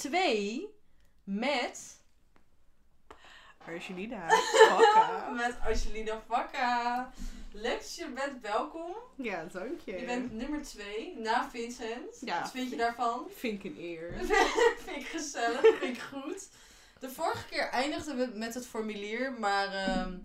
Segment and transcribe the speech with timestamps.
[0.00, 0.74] 2
[1.24, 1.98] met...
[3.66, 4.28] Angelina.
[4.30, 5.30] Fakka.
[5.30, 7.12] met Angelina Vakka.
[7.52, 8.94] Leuk dat je bent, welkom.
[9.16, 9.92] Ja, dank je.
[9.92, 12.16] Je bent nummer 2 na Vincent.
[12.20, 12.40] Ja.
[12.40, 13.26] Wat vind je daarvan?
[13.34, 14.14] Vind ik een eer.
[14.84, 16.48] vind ik gezellig, vind ik goed.
[16.98, 20.18] De vorige keer eindigden we met het formulier, maar ehm,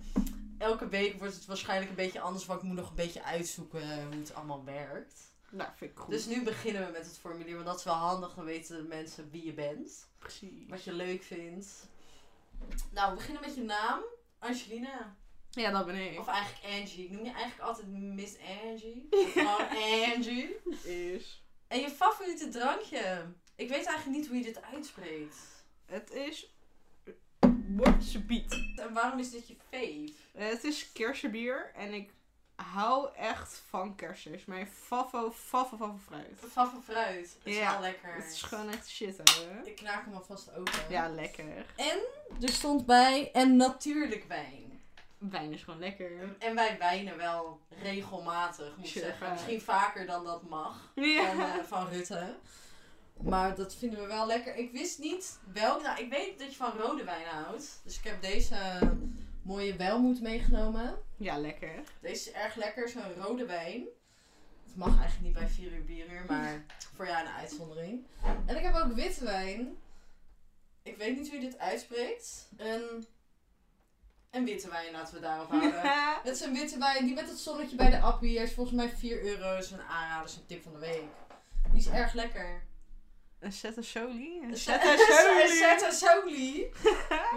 [0.57, 4.04] elke week wordt het waarschijnlijk een beetje anders, want ik moet nog een beetje uitzoeken
[4.05, 5.34] hoe het allemaal werkt.
[5.56, 6.10] Nou, vind ik goed.
[6.10, 8.88] Dus nu beginnen we met het formulier, want dat is wel handig, dan weten de
[8.88, 10.68] mensen wie je bent, Precies.
[10.68, 11.90] wat je leuk vindt.
[12.91, 14.02] Nou, we beginnen met je naam,
[14.40, 15.16] Angelina.
[15.49, 16.20] Ja, dat ben ik.
[16.20, 17.04] Of eigenlijk Angie.
[17.05, 19.08] Ik noem je eigenlijk altijd Miss Angie.
[19.10, 19.68] Gewoon
[20.16, 20.58] Angie.
[20.84, 21.44] Is.
[21.68, 23.26] En je favoriete drankje?
[23.55, 25.38] Ik weet eigenlijk niet hoe je dit uitspreekt.
[25.85, 26.54] Het is...
[27.68, 28.74] Wortsebiet.
[28.76, 30.12] En waarom is dit je fave?
[30.34, 32.13] Het is kersenbier en ik
[32.55, 34.34] hou echt van kersen.
[34.34, 36.40] Is mijn favo, favo, favo fruit.
[36.52, 37.18] Faffe fruit.
[37.20, 38.13] Het is Ja, wel lekker.
[38.16, 39.62] Het is gewoon echt shit, hè?
[39.63, 40.73] Ik knaak hem alvast open.
[40.90, 41.66] Ja, lekker.
[41.76, 41.99] En
[42.41, 44.63] er stond bij en natuurlijk wijn.
[45.18, 46.35] Wijn is gewoon lekker.
[46.40, 49.32] En wij wijnen wel regelmatig, moet ik zeggen.
[49.32, 51.57] Misschien vaker dan dat mag van, Ja.
[51.57, 52.35] eh, van Rutte.
[53.22, 54.55] Maar dat vinden we wel lekker.
[54.55, 55.82] Ik wist niet welk.
[55.82, 57.82] Nou, ik weet dat je van rode wijn houdt.
[57.84, 58.55] Dus ik heb deze
[59.46, 60.98] mooie welmoed meegenomen.
[61.18, 61.84] Ja, lekker.
[61.99, 63.85] Deze is erg lekker, zo'n rode wijn.
[64.66, 66.66] Het mag eigenlijk niet bij 4 uur bieruur, maar
[66.96, 68.06] voor jou een uitzondering.
[68.46, 69.78] En ik heb ook witte wijn.
[70.84, 72.50] Ik weet niet hoe je dit uitspreekt.
[72.57, 73.06] Een,
[74.29, 75.81] een witte wijn, laten we daarop houden.
[76.23, 78.90] Het is een witte wijn die met het zonnetje bij de appie is volgens mij
[78.90, 79.57] 4 euro.
[79.57, 81.03] is een aanrader, is een tip van de week.
[81.72, 82.63] Die is erg lekker.
[83.40, 84.40] Een Zeta Soli?
[84.41, 85.58] Een Een Zeta Soli?
[85.58, 86.72] Zeta Soli.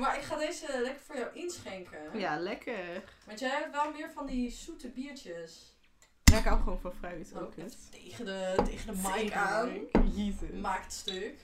[0.01, 2.19] Maar ik ga deze lekker voor jou inschenken.
[2.19, 3.05] Ja, lekker.
[3.27, 5.77] Want jij hebt wel meer van die zoete biertjes.
[6.25, 7.43] Ja, ik hou gewoon van fruit ook.
[7.43, 7.55] Ook
[7.91, 9.89] tegen de, tegen de mic aan.
[10.15, 10.61] Jieten.
[10.61, 11.41] Maakt stuk.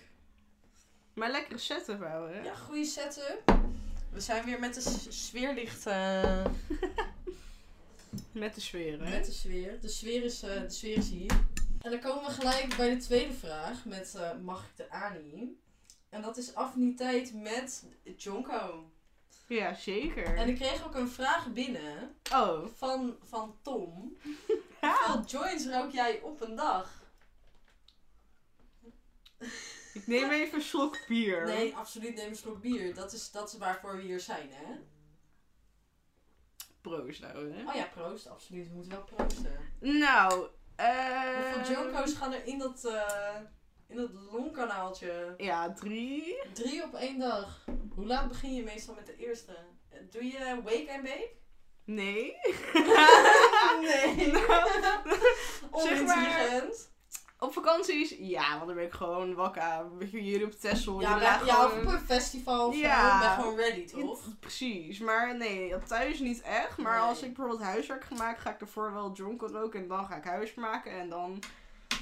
[1.14, 2.44] Maar lekkere setup houden.
[2.44, 3.42] Ja, goede setup.
[4.12, 5.84] We zijn weer met de sfeerlicht.
[8.32, 9.10] Met de sferen.
[9.10, 9.80] met de sfeer.
[9.80, 11.32] De sfeer, is, eh, de sfeer is hier.
[11.84, 13.84] En dan komen we gelijk bij de tweede vraag.
[13.84, 15.60] Met eh, mag ik de Ani?
[16.08, 17.84] En dat is affiniteit met
[18.16, 18.90] Jonko.
[19.48, 20.36] Ja, zeker.
[20.36, 22.66] En ik kreeg ook een vraag binnen Oh.
[22.76, 24.16] van, van Tom.
[24.80, 24.96] Ja.
[25.06, 27.02] Hoeveel joints rook jij op een dag?
[29.94, 31.44] Ik neem even een slok bier.
[31.44, 32.94] Nee, absoluut neem een slok bier.
[32.94, 34.74] Dat is, dat is waarvoor we hier zijn, hè?
[36.80, 37.68] Proost nou, hè.
[37.68, 38.68] Oh ja, proost, absoluut.
[38.68, 39.58] We moeten wel proosten.
[39.80, 43.36] Nou, Hoeveel Jonko's gaan er in dat, eh
[43.88, 45.34] in dat longkanaaltje?
[45.36, 46.38] Ja, drie.
[46.52, 47.64] Drie op één dag.
[47.94, 49.56] Hoe laat begin je meestal met de eerste?
[50.10, 51.32] Doe je wake and bake?
[51.84, 52.36] Nee.
[53.80, 54.32] nee.
[54.32, 54.70] Nou,
[55.70, 56.92] Onintelligent.
[57.44, 59.96] Op vakanties, ja, want dan ben ik gewoon wakker.
[59.98, 61.00] Weet je, jullie op Texel.
[61.00, 61.40] Ja, ja, of
[61.70, 63.12] gewoon- op een festival of Ja.
[63.20, 63.26] zo.
[63.26, 64.20] ben gewoon ready, toch?
[64.40, 66.76] Precies, maar nee, thuis niet echt.
[66.78, 67.08] Maar Nee.
[67.08, 69.80] als ik bijvoorbeeld huiswerk ga maken, ga ik ervoor wel jonko roken.
[69.80, 70.92] En dan ga ik huis maken.
[70.92, 71.38] En dan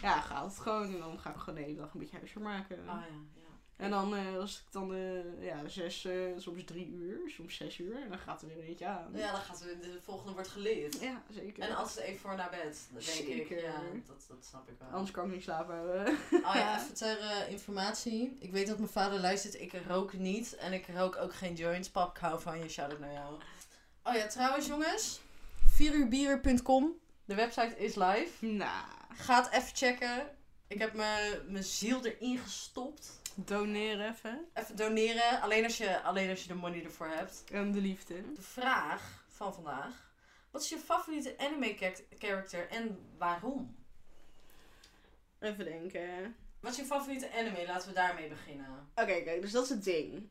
[0.02, 0.84] ja, gaat het gewoon.
[0.84, 2.76] En dan ga ik gewoon de hele dag een beetje huiswerk maken.
[2.86, 3.41] Ja, ja.
[3.82, 7.78] En dan eh, als ik dan eh, ja, zes, eh, soms drie uur, soms zes
[7.78, 8.02] uur.
[8.02, 9.10] En dan gaat er weer eentje aan.
[9.14, 11.00] Ja, dan gaat de, de volgende wordt geleerd.
[11.00, 11.62] Ja, zeker.
[11.62, 13.36] En altijd even voor naar bed, denk Zeker.
[13.36, 13.60] ik.
[13.60, 14.88] Ja, dat, dat snap ik wel.
[14.88, 16.18] Anders kan ik niet slapen houden.
[16.48, 18.36] Oh ja, even ter informatie.
[18.40, 19.60] Ik weet dat mijn vader luistert.
[19.60, 20.56] Ik rook niet.
[20.56, 21.90] En ik rook ook geen joints.
[21.90, 22.68] Pap, ik hou van je.
[22.68, 23.40] Shout-out naar jou.
[24.04, 25.20] Oh ja, trouwens jongens.
[25.72, 26.92] 4uurbieren.com.
[27.24, 28.46] De website is live.
[28.46, 30.28] Nou, Ga het even checken.
[30.66, 33.20] Ik heb mijn ziel erin gestopt.
[33.34, 34.48] Doneer even.
[34.54, 35.40] Even doneren.
[35.40, 37.44] Alleen als, je, alleen als je de money ervoor hebt.
[37.52, 38.32] En de liefde.
[38.34, 40.10] De vraag van vandaag.
[40.50, 43.76] Wat is je favoriete anime char- character en waarom?
[45.40, 46.36] Even denken.
[46.60, 47.66] Wat is je favoriete anime?
[47.66, 48.90] Laten we daarmee beginnen.
[48.94, 50.28] Oké, kijk, dus dat is het ding.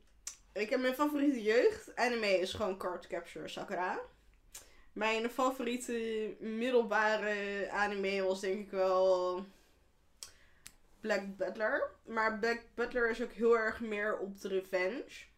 [0.54, 1.96] Ik heb mijn favoriete jeugd.
[1.96, 4.00] Anime is gewoon Card Capture Sakura.
[4.94, 9.46] Mijn favoriete middelbare anime was denk ik wel
[11.02, 11.90] Black Butler.
[12.06, 15.30] Maar Black Butler is ook heel erg meer op de revenge.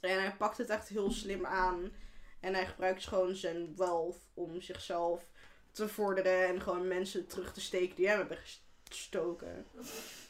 [0.00, 1.92] En hij pakt het echt heel slim aan.
[2.40, 5.22] En hij gebruikt gewoon zijn wealth om zichzelf
[5.70, 6.46] te vorderen.
[6.46, 8.38] En gewoon mensen terug te steken die hem hebben
[8.84, 9.66] gestoken.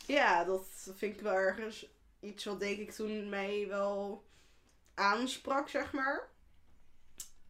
[0.06, 1.88] Ja, dat vind ik wel ergens
[2.20, 4.24] iets wat denk ik toen mij wel
[4.94, 6.28] aansprak, zeg maar.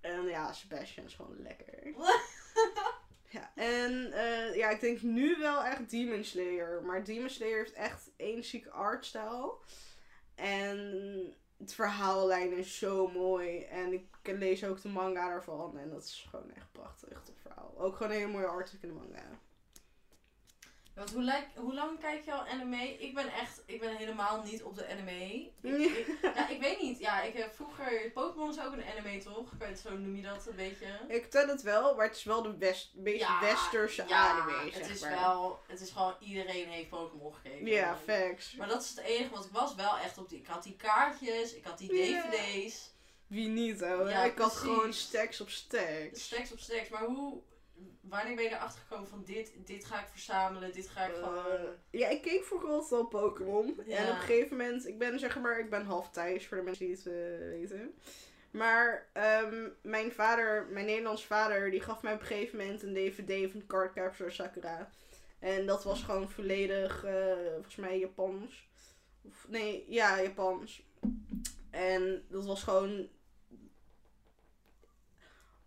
[0.00, 1.94] En ja, Sebastian is gewoon lekker.
[3.34, 6.82] Ja, en eh, ja, ik denk nu wel echt Demon Slayer.
[6.82, 9.60] Maar Demon Slayer heeft echt één zieke artstijl.
[10.34, 10.78] En
[11.56, 13.62] het verhaallijn is zo mooi.
[13.62, 15.78] En ik lees ook de manga daarvan.
[15.78, 17.74] En dat is gewoon echt prachtig, dat verhaal.
[17.76, 19.38] Ook gewoon een hele mooie art in de manga.
[20.94, 22.96] Want hoe, lijk- hoe lang kijk je al anime?
[22.98, 25.50] Ik ben echt, ik ben helemaal niet op de anime.
[25.60, 26.98] Ik, ik- ja, ik weet niet.
[26.98, 29.48] Ja, ik heb vroeger, Pokémon is ook een anime toch?
[29.58, 30.86] Kan je het zo noem je dat een beetje?
[31.08, 34.70] Ik ken het wel, maar het is wel de best, beetje Ja, westerse ja, anime,
[34.72, 35.10] zeg het is maar.
[35.10, 37.66] wel, het is gewoon, iedereen heeft Pokémon gekeken.
[37.66, 38.54] Ja, facts.
[38.54, 40.76] Maar dat is het enige, want ik was wel echt op die, ik had die
[40.76, 42.92] kaartjes, ik had die dvd's,
[43.26, 44.08] Wie niet, hoor.
[44.10, 46.24] Ja, ik had gewoon stacks op stacks.
[46.24, 46.88] stacks op stacks.
[46.88, 47.40] Maar hoe,
[48.08, 51.22] wanneer ben je erachter gekomen van dit, dit ga ik verzamelen, dit ga ik Eh,
[51.22, 51.60] gewoon...
[51.90, 53.80] ja, ik keek vroeger altijd wel Pokémon.
[53.86, 53.96] Ja.
[53.96, 56.62] En op een gegeven moment, ik ben zeg maar, ik ben half Thais voor de
[56.62, 57.94] mensen die het eh, weten.
[58.50, 62.94] Maar ehm, mijn vader, mijn Nederlands vader, die gaf mij op een gegeven moment een
[62.94, 64.90] DVD van Cardcaptor Sakura.
[65.38, 68.68] En dat was gewoon volledig, eh, volgens mij Japans.
[69.22, 70.82] Of, nee, ja, Japans.
[71.70, 73.08] En dat was gewoon.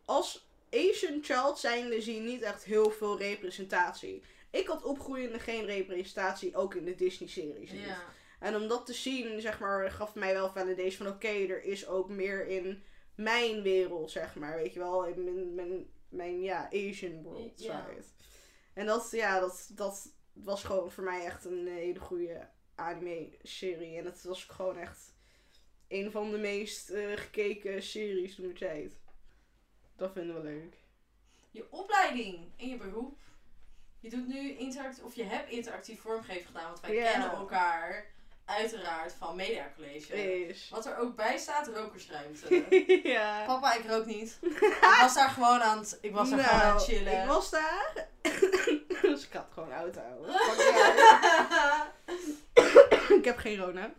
[0.05, 4.23] Als Asian child zijnde zie je niet echt heel veel representatie.
[4.51, 7.85] Ik had opgroeiende geen representatie, ook in de Disney-series niet.
[7.85, 8.05] Ja.
[8.39, 11.87] En om dat te zien, zeg maar, gaf mij wel validation van oké, er is
[11.87, 12.83] ook meer in
[13.15, 14.55] mijn wereld, zeg maar.
[14.55, 17.87] Weet je wel, in mijn, mijn, mijn ja, Asian world Ja.
[18.73, 23.97] En dat, ja, dat, dat was gewoon voor mij echt een hele goede anime-serie.
[23.97, 25.15] En het was gewoon echt
[25.87, 28.91] een van de meest eh, gekeken series toen de tijd.
[29.97, 30.75] Dat vinden we leuk.
[31.51, 33.19] Je opleiding en je beroep.
[33.99, 37.11] Je doet nu interactief, of je hebt interactief vormgeven gedaan, want wij Ja.
[37.11, 38.05] kennen elkaar
[38.45, 40.45] uiteraard van Media College.
[40.47, 40.69] Is.
[40.69, 42.65] Wat er ook bij staat, rokersruimte.
[43.09, 43.45] ja.
[43.45, 44.37] Papa, ik rook niet.
[44.41, 47.21] ik was daar gewoon aan het, ik was daar gewoon aan het Nou, chillen.
[47.21, 48.07] Ik was daar.
[49.01, 50.01] dus ik had gewoon auto.
[53.05, 53.93] Fuck ik heb geen Rona.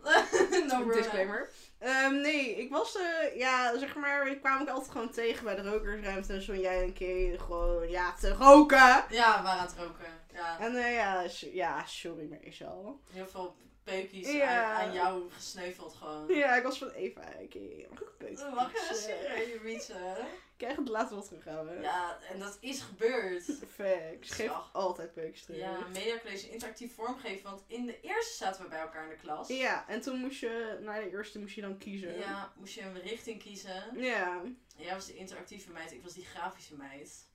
[0.67, 0.91] no.
[0.91, 1.49] Disclaimer.
[1.79, 5.55] Ehm, nee, ik was, eh, ja, zeg maar, ik kwam ik altijd gewoon tegen bij
[5.55, 6.33] de rokersruimte.
[6.33, 8.77] En zo jij een keer gewoon, ja, te roken.
[9.09, 10.05] Ja, we waren aan het roken.
[10.33, 12.99] Ja, En eh, ja, ja, sorry Marcel.
[13.11, 13.55] heel veel
[13.89, 14.63] peukjes Ja.
[14.73, 16.27] aan, aan jou gesneuveld gewoon.
[16.27, 17.53] Ja, ik was van Eva, ik
[17.89, 20.25] mag ik peukje Mag je?
[20.59, 21.81] Ik krijg het later wel terughouden.
[21.81, 23.43] Ja, en dat is gebeurd.
[23.75, 24.29] Facts.
[24.31, 24.69] Geef Ach.
[24.73, 25.59] altijd peukjes terug.
[25.59, 29.15] Ja, Media College interactief vormgeven, want in de eerste zaten we bij elkaar in de
[29.15, 29.47] klas.
[29.47, 32.17] Ja, en toen moest je, na de eerste moest je dan kiezen.
[32.17, 33.83] Ja, moest je een richting kiezen.
[33.95, 34.41] Ja.
[34.41, 37.27] En jij was de interactieve meid, ik was die grafische meid.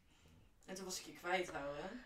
[0.65, 2.05] En toen was ik je kwijt, houden.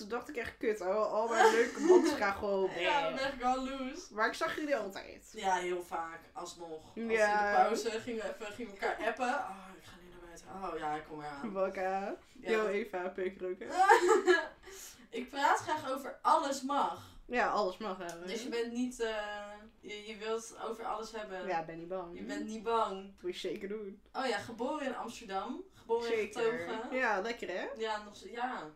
[0.00, 3.22] Toen dacht ik echt, kut, al, al mijn leuke bands gaan gewoon Ja, dan weg.
[3.22, 4.14] ben ik al loose.
[4.14, 5.28] Maar ik zag jullie altijd.
[5.32, 6.82] Ja, heel vaak, alsnog.
[6.84, 7.40] Als Ja.
[7.40, 9.28] in de pauze gingen we even gingen we elkaar appen.
[9.28, 10.46] Oh, ik ga nu naar buiten.
[10.72, 11.52] Oh ja, ik kom eraan.
[11.52, 12.16] Wakka.
[12.40, 13.66] Ja, Yo, dat- Eva, peuk roken.
[15.20, 17.08] ik praat graag over alles mag.
[17.26, 18.26] Ja, alles mag hebben.
[18.28, 21.46] Dus je bent niet, eh, je, je wilt over alles hebben.
[21.46, 22.16] Ja, ben niet bang.
[22.18, 23.02] Je bent niet bang.
[23.14, 24.00] Dat moet je zeker doen.
[24.12, 25.62] Oh ja, geboren in Amsterdam.
[25.74, 26.26] Geboren in.
[26.32, 26.80] Getogen.
[26.96, 27.66] Ja, lekker hè?
[27.76, 28.70] Ja, nog, zo- ja,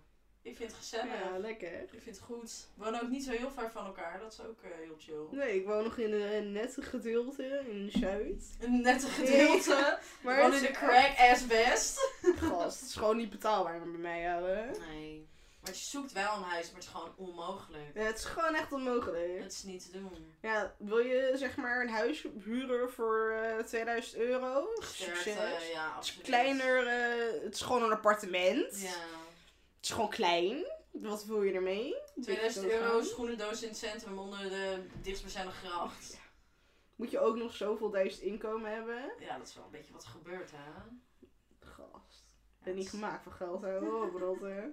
[0.44, 1.06] ik vind het gezellig.
[1.06, 1.72] Ja, lekker.
[1.82, 2.66] Ik vind het goed.
[2.74, 4.18] We wonen ook niet zo heel ver van elkaar.
[4.20, 5.38] Dat is ook eh, heel chill.
[5.38, 8.56] Nee, ik woon nog in een nette gedeelte in Zuid.
[8.60, 9.98] Een nette gedeelte.
[10.22, 12.10] Maar Maar het in de crack ass best.
[12.36, 14.74] Gast, het is gewoon niet betaalbaar bij mij houden.
[14.88, 15.28] Nee.
[15.60, 17.90] Maar je zoekt wel een huis, maar het is gewoon onmogelijk.
[17.94, 19.38] Ja, het is gewoon echt onmogelijk.
[19.42, 20.34] Het is niet te doen.
[20.42, 24.66] Ja, wil je zeg maar een huis huren voor eh 2000 euro?
[24.82, 25.34] Succes.
[25.72, 28.80] ja, Het is kleiner, eh, het is gewoon een appartement.
[28.80, 28.92] Ja.
[29.84, 30.64] Het is gewoon klein.
[30.90, 31.94] Wat wil je ermee?
[32.20, 36.20] 2000 Beetje euro, schoenendoos in het centrum onder de dichtstbijzijnde gracht.
[36.96, 39.12] Moet je ook nog zoveel duizend inkomen hebben?
[39.18, 40.82] Ja, dat is wel een beetje wat gebeurt, hè?
[41.60, 42.24] Gast.
[42.58, 43.78] Ik ben niet gemaakt voor geld, hè?
[43.78, 44.64] Oh, hè?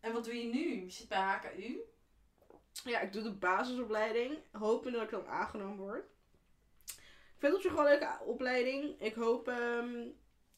[0.00, 0.84] En wat doe je nu?
[0.84, 1.80] Je zit bij HKU.
[2.84, 4.38] Ja, ik doe de basisopleiding.
[4.52, 6.04] Hopen dat ik dan aangenomen word.
[6.86, 9.00] Ik vind het op zich wel een leuke opleiding.
[9.00, 9.48] Ik hoop...
[9.48, 10.08] ehm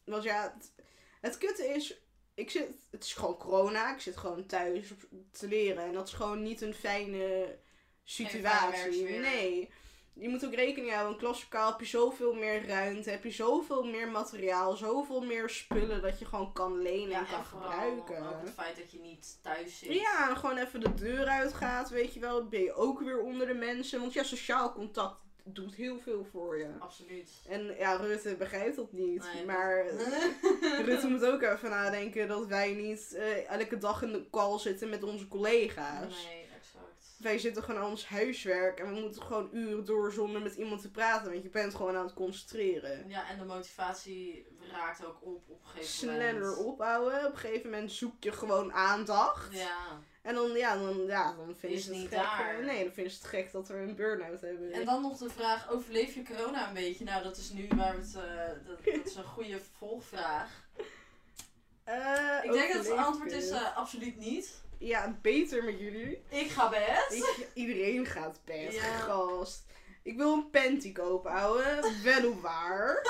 [0.05, 0.73] want ja, het,
[1.21, 2.07] het kutte is...
[2.39, 3.95] Ik zit, het is gewoon corona.
[3.95, 4.93] Ik zit gewoon thuis
[5.33, 5.85] te leren.
[5.85, 7.59] En dat is gewoon niet een fijne
[8.05, 9.09] situatie.
[9.09, 9.71] nee.
[10.13, 11.13] Je moet ook rekening houden.
[11.13, 13.11] In klaslokaal heb je zoveel meer ruimte.
[13.11, 14.77] Heb je zoveel meer materiaal.
[14.77, 18.27] Zoveel meer spullen dat je gewoon kan lenen en kan gebruiken.
[18.27, 19.93] ook het feit dat je niet thuis zit.
[19.93, 22.49] Ja, en gewoon even de deur uitgaat, weet je wel.
[22.49, 24.01] Ben je ook weer onder de mensen.
[24.01, 26.69] Want ja, sociaal contact doet heel veel voor je.
[26.79, 27.31] Absoluut.
[27.49, 29.29] En ja, Rutte begrijpt dat niet.
[29.35, 29.85] Nee, maar
[30.87, 34.89] Rutte moet ook even nadenken dat wij niet eh, elke dag in de call zitten
[34.89, 36.25] met onze collega's.
[36.25, 37.17] Nee, exact.
[37.19, 40.81] Wij zitten gewoon aan ons huiswerk en we moeten gewoon uren door zonder met iemand
[40.81, 41.31] te praten.
[41.31, 43.09] Want je bent gewoon aan het concentreren.
[43.09, 46.31] Ja, en de motivatie raakt ook op op een gegeven moment.
[46.31, 47.27] Sneller opbouwen.
[47.27, 49.53] Op een gegeven moment zoek je gewoon aandacht.
[49.53, 50.01] Ja.
[50.29, 52.19] En dan, ja, dan, ja, dan vinden ze het niet gek.
[52.19, 52.59] daar.
[52.59, 54.73] eh, Nee, dan vinden ze het gek dat we een burn-out hebben.
[54.73, 57.05] En dan nog de vraag, overleef je corona een beetje?
[57.05, 58.15] Nou, dat is nu waar we het...
[58.15, 60.51] eh, dat, dat is een goede volgvraag.
[61.85, 64.61] Eh, Ik denk dat het antwoord is absoluut niet.
[64.79, 66.23] Ja, beter met jullie.
[66.29, 67.13] Ik ga best.
[67.13, 68.99] Ik- iedereen gaat bed, Ja.
[68.99, 69.63] gast.
[70.03, 71.91] Ik wil een panty kopen, ouwe.
[72.05, 73.07] Wel waar.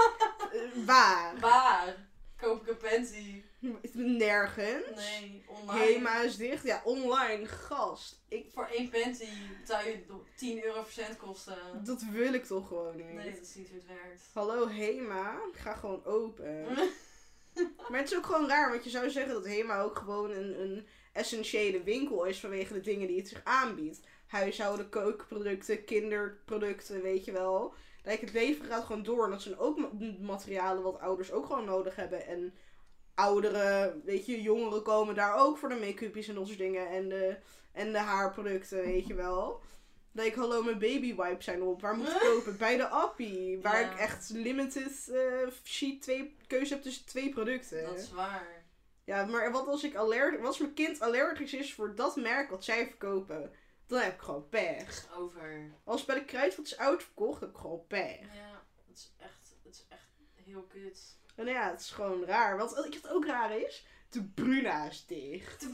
[0.84, 1.38] Waar?
[1.40, 1.96] Waar?
[2.36, 3.42] Koop ik een panty?
[3.92, 4.94] Nergens.
[4.96, 5.84] Nee, online.
[5.84, 6.64] Hema is dicht.
[6.64, 8.20] Ja, online, gast.
[8.28, 9.26] Ik, Voor één panty
[9.60, 9.98] betaal je
[10.36, 11.56] 10 euro verzendkosten.
[11.84, 13.12] dat wil ik toch gewoon niet.
[13.12, 14.22] Nee, dat is niet hoe het werkt.
[14.34, 16.64] Hallo Hema, ik ga gewoon open.
[17.90, 20.60] Maar het is ook gewoon raar, want je zou zeggen dat Hema ook gewoon een,
[20.60, 24.00] een essentiële winkel is vanwege de dingen die het zich aanbiedt.
[24.26, 27.74] Huishouden, kookproducten, kinderproducten, weet je wel.
[28.04, 31.46] Like, het leven gaat gewoon door en dat zijn ook ma- materialen wat ouders ook
[31.46, 32.26] gewoon nodig hebben.
[32.26, 32.54] En
[33.18, 36.88] ouderen, weet je, jongeren komen daar ook voor de make-upjes en dat soort dingen.
[36.88, 37.36] En de,
[37.72, 39.60] en de haarproducten, weet je wel.
[40.12, 41.80] Like, hallo, mijn baby wipes zijn op.
[41.80, 42.56] Waar moet ik kopen?
[42.56, 43.58] Bij de Appie.
[43.62, 43.92] Waar Ja.
[43.92, 47.82] ik echt limited eh, sheet twee, keuze heb tussen twee producten.
[47.84, 48.64] Dat is waar.
[49.04, 52.50] Ja, maar wat als ik allergisch, wat als mijn kind allergisch is voor dat merk
[52.50, 53.52] wat zij verkopen?
[53.86, 55.08] Dan heb ik gewoon pech.
[55.16, 55.70] Over.
[55.84, 58.18] Als bij de Kruidvat is uitverkocht, heb ik gewoon pech.
[58.20, 60.02] Ja, het is echt, het is echt
[60.44, 61.16] heel kut.
[61.38, 62.56] En ja, het is gewoon raar.
[62.56, 65.60] Want wat ik- wat ook raar is, de Bruna is dicht.
[65.60, 65.66] De,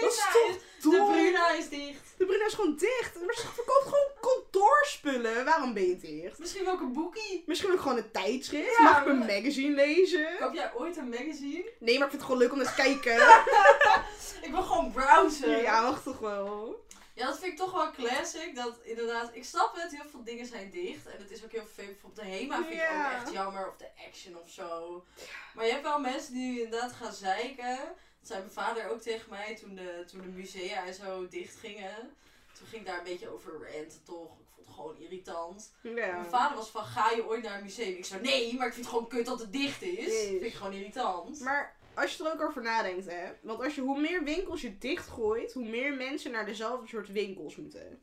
[0.00, 1.06] Dat is Bruna toch is- de?
[1.12, 2.14] Bruna is dicht.
[2.18, 3.14] De Bruna is gewoon dicht.
[3.26, 5.44] Maar ze verkoopt gewoon kantoorspullen.
[5.44, 6.38] Waarom ben je dicht?
[6.38, 7.42] Misschien wel ook een boekie.
[7.46, 8.76] Misschien ook gewoon een tijdschrift.
[8.76, 10.28] Ja, Mag ik een magazine lezen?
[10.38, 11.70] Koop jij ooit een magazine?
[11.78, 13.16] Nee, maar ik vind het gewoon leuk om naar te kijken.
[14.46, 15.62] Ik wil gewoon browsen.
[15.62, 16.84] ja, wacht toch wel.
[17.18, 18.54] Ja, dat vind ik toch wel classic.
[18.54, 21.06] Dat inderdaad, ik snap het, heel veel dingen zijn dicht.
[21.06, 21.84] En het is ook heel veel.
[21.84, 23.68] Bijvoorbeeld de HEMA vind ik ook echt jammer.
[23.68, 25.04] Of de Action of zo.
[25.54, 27.76] Maar je hebt wel mensen die inderdaad gaan zeiken.
[28.18, 31.56] Dat zei mijn vader ook tegen mij toen de, toen de musea en zo dicht
[31.56, 32.16] gingen.
[32.58, 34.38] Toen ging ik daar een beetje over ranten toch.
[34.38, 35.72] Ik vond het gewoon irritant.
[35.82, 37.96] Mijn vader was van, ga je ooit naar een museum?
[37.96, 40.26] Ik zei, nee, maar ik vind het gewoon kut dat het dicht is.
[40.26, 41.40] Vind ik gewoon irritant.
[41.40, 43.32] Maar als je er ook over nadenkt, hè.
[43.42, 47.56] Want als je, hoe meer winkels je dichtgooit, hoe meer mensen naar dezelfde soort winkels
[47.56, 48.02] moeten.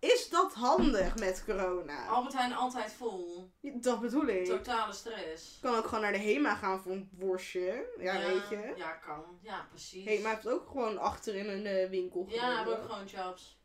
[0.00, 2.06] Is dat handig met corona?
[2.06, 3.50] Albert Heijn altijd vol.
[3.60, 4.44] Dat bedoel ik.
[4.44, 5.58] Totale stress.
[5.60, 7.86] Kan ook gewoon naar de HEMA gaan voor een worstje.
[7.98, 8.72] Ja, weet je.
[8.76, 9.38] Ja, kan.
[9.42, 10.04] Ja, precies.
[10.04, 13.58] HEMA heeft ook gewoon achter in een eh, winkel Ja, hebben ook gewoon jobs.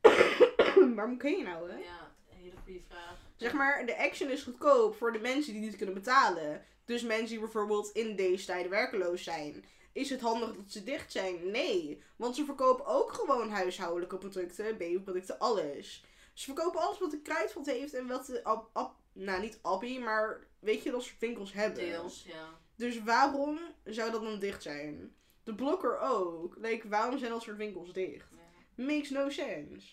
[0.96, 1.76] Waar moet je nou, hè?
[1.76, 3.16] Ja, een hele goede vraag.
[3.36, 6.64] Zeg maar, de action is goedkoop voor de mensen die niet kunnen betalen.
[6.88, 9.64] Dus mensen die bijvoorbeeld in deze tijden werkeloos zijn.
[9.92, 11.50] Is het handig dat ze dicht zijn?
[11.50, 12.02] Nee.
[12.16, 16.04] Want ze verkopen ook gewoon huishoudelijke producten, babyproducten, alles.
[16.34, 20.00] Ze verkopen alles wat de kruidvat heeft en wat de ab, ab- nou niet Appie,
[20.00, 21.84] maar weet je dat soort winkels hebben.
[21.84, 22.58] Deels, ja.
[22.76, 25.14] Dus waarom zou dat dan dicht zijn?
[25.44, 26.56] De blokker ook.
[26.58, 28.28] Like, waarom zijn dat soort winkels dicht?
[28.76, 28.84] ja.
[28.84, 29.88] Makes no sense.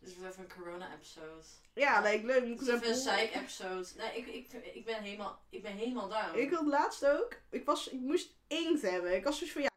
[0.00, 1.42] Dit wordt even een corona-episode.
[1.74, 2.44] Ja, like, leuk.
[2.44, 3.86] Dit is even een psych-episode.
[3.96, 6.38] Nee, ik, ik, ik, ben helemaal, ik ben helemaal down.
[6.38, 7.36] Ik had laatst ook.
[7.50, 9.16] Ik, was, ik moest inkt hebben.
[9.16, 9.68] Ik was dus van ja,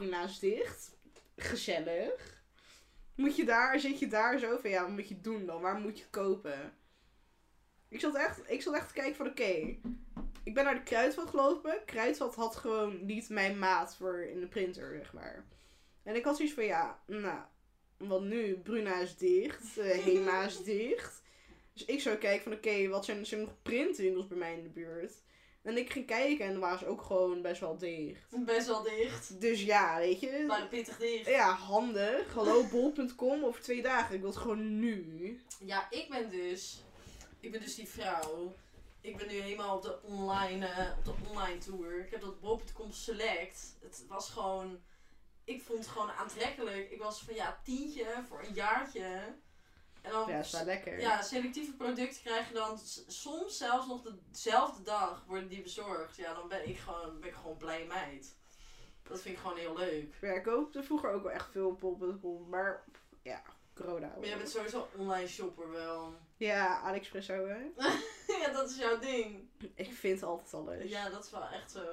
[0.16, 0.96] naast dicht.
[1.36, 2.40] Gezellig.
[3.14, 5.60] Moet je daar, zit je daar zo van ja, wat moet je doen dan?
[5.60, 6.74] Waar moet je het kopen?
[7.88, 9.76] Ik zat echt, ik zat echt te kijken van oké.
[10.44, 11.84] Ik ben naar de kruidvat gelopen.
[11.84, 15.44] Kruidvat had gewoon niet mijn maat voor in de printer, zeg maar.
[16.02, 17.40] En ik had zoiets van ja, nou,
[18.08, 18.54] wat nu?
[18.56, 19.78] Bruna is dicht.
[19.78, 21.22] eh, Hema is dicht.
[21.72, 24.62] Dus ik zou kijken van oké, wat zijn, zijn er nog printwinkels bij mij in
[24.62, 25.12] de buurt?
[25.62, 28.44] En ik ging kijken en dan waren ze ook gewoon best wel dicht.
[28.44, 29.40] Best wel dicht.
[29.40, 30.44] Dus ja, weet je.
[30.46, 31.26] Maar pittig dicht.
[31.28, 32.32] Ja, handig.
[32.34, 34.14] Hallo bol.com over twee dagen.
[34.14, 35.40] Ik wil het gewoon nu.
[35.64, 36.84] Ja, ik ben dus.
[37.40, 38.54] Ik ben dus die vrouw.
[39.00, 42.04] Ik ben nu helemaal op de online, eh, op de online tour.
[42.04, 43.76] Ik heb dat bol.com select.
[43.80, 44.78] Het was gewoon.
[45.44, 46.90] Ik vond het gewoon aantrekkelijk.
[46.90, 49.34] Ik was van ja, tientje voor een jaartje.
[50.02, 51.00] En dan, Ja, is wel lekker.
[51.00, 56.16] ja, selectieve producten krijg je dan soms zelfs nog dezelfde dag worden die bezorgd.
[56.16, 58.36] Ja, dan ben ik gewoon, ben ik gewoon blij meid.
[59.02, 60.14] Dat vind ik gewoon heel leuk.
[60.20, 62.48] Ja, ik koopte vroeger ook wel echt veel op bol.com.
[62.48, 62.84] Maar
[63.22, 63.42] ja,
[63.74, 64.06] corona.
[64.18, 66.14] Maar jij bent sowieso online shopper wel.
[66.36, 67.58] Ja, AliExpress zo hè.
[68.40, 69.48] ja, dat is jouw ding.
[69.74, 70.88] Ik vind altijd alles.
[70.88, 71.84] Ja, dat is wel echt zo.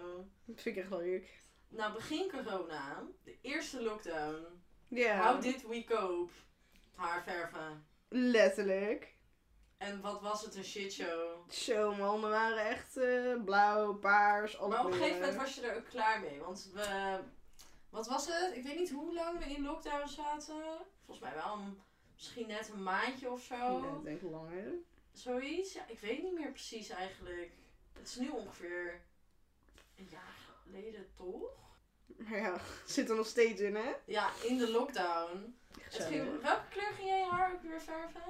[0.46, 1.39] Dat vind ik echt leuk.
[1.70, 4.46] Nou, begin corona, de eerste lockdown.
[4.88, 5.32] Ja.
[5.32, 6.32] How did we cope?
[6.96, 7.86] Haarverven.
[8.08, 9.18] Letterlijk.
[9.78, 11.50] En wat was het een shitshow.
[11.50, 15.56] Zo, mijn handen waren echt eh, blauw, paars, alle Maar op een gegeven moment was
[15.56, 16.40] je er ook klaar mee.
[16.40, 17.20] Want we...
[17.90, 18.56] Wat was het?
[18.56, 20.64] Ik weet niet hoe lang we in lockdown zaten.
[21.06, 21.82] Volgens mij wel een,
[22.14, 23.56] misschien net een maandje of zo.
[23.56, 24.74] Ja, ik denk langer.
[25.12, 25.74] Zoiets.
[25.74, 27.52] Ja, ik weet niet meer precies eigenlijk.
[27.94, 29.02] Het is nu ongeveer
[29.98, 30.39] een jaar
[30.72, 31.58] geleden, toch?
[32.18, 33.92] Maar ja, zit er nog steeds in hè.
[34.06, 35.58] Ja, in de lockdown.
[35.82, 36.04] Het Zo.
[36.04, 38.22] ging, welke kleur ging jij je haar ook weer verven?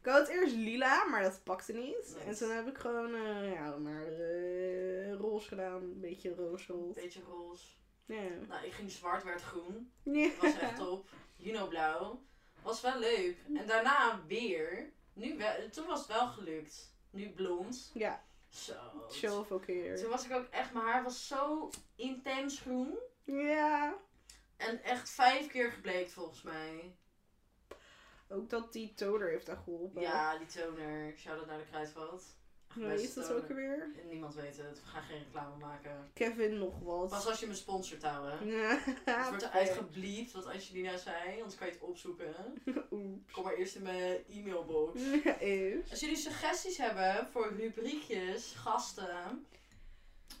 [0.00, 2.14] Ik had het eerst lila, maar dat pakte niet.
[2.16, 2.26] Nice.
[2.26, 5.82] En toen heb ik gewoon, eh, ja, maar eh, roze gedaan.
[5.82, 7.66] Een beetje roze Beetje roze.
[8.06, 8.28] Ja.
[8.48, 9.92] Nou, ik ging zwart, werd groen.
[10.02, 10.30] Ja.
[10.40, 11.08] Was echt top.
[11.36, 12.22] Juno blauw.
[12.62, 13.36] Was wel leuk.
[13.54, 14.92] En daarna weer.
[15.12, 16.94] Nu wel, toen was het wel gelukt.
[17.10, 17.90] Nu blond.
[17.94, 19.06] Ja, Zo.
[19.08, 19.96] zoveel keer.
[19.96, 22.98] Toen was ik ook echt, mijn haar was zo intens groen.
[23.24, 23.96] Ja.
[24.56, 26.96] En echt vijf keer gebleekt volgens mij.
[28.28, 30.02] Ook dat die toner heeft daar geholpen.
[30.02, 31.16] Ja, die toner.
[31.16, 32.37] Shout-out naar de Kruidvat.
[32.74, 33.42] Hoe heet dat toner.
[33.42, 33.88] ook alweer?
[34.08, 34.80] Niemand weet het.
[34.84, 36.10] We gaan geen reclame maken.
[36.14, 37.08] Kevin nog wat.
[37.08, 38.46] Pas als je me sponsort, houden.
[38.56, 38.78] Ja.
[39.04, 42.34] Het wordt eruit gebliept wat Angelina zei, anders kan je het opzoeken.
[42.90, 43.32] Oeps.
[43.32, 45.00] Kom maar eerst in mijn e-mailbox.
[45.24, 45.90] Ja, is.
[45.90, 49.46] Als jullie suggesties hebben voor rubriekjes, gasten,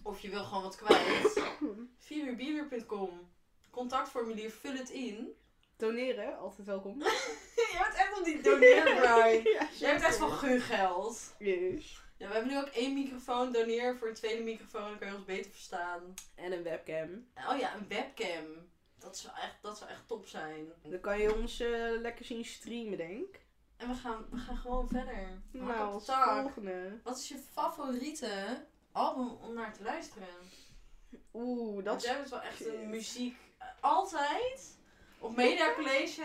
[0.02, 1.40] of je wil gewoon wat kwijt,
[2.12, 3.28] 4uurbieber.com.
[3.70, 5.28] Contactformulier, vul het in.
[5.76, 6.98] Doneren, altijd welkom.
[7.02, 9.42] je bent echt op die doneerbright.
[9.42, 11.34] ja, Jij hebt echt van gun geld.
[11.38, 12.06] Yes.
[12.18, 13.52] Ja, we hebben nu ook één microfoon.
[13.52, 16.14] Doneer voor een tweede microfoon, dan kan je ons beter verstaan.
[16.34, 17.26] En een webcam.
[17.48, 18.44] Oh ja, een webcam.
[18.98, 20.72] Dat zou echt, dat zou echt top zijn.
[20.82, 23.46] Dan kan je ons eh, lekker zien streamen, denk ik.
[23.76, 25.42] En we gaan, we gaan gewoon verder.
[25.50, 27.00] Nou, als volgende.
[27.02, 30.28] Wat is je favoriete album om naar te luisteren?
[31.32, 32.12] Oeh, Dat is...
[32.12, 33.36] bent wel echt een muziek.
[33.80, 34.76] Altijd.
[35.18, 36.22] Op Media College.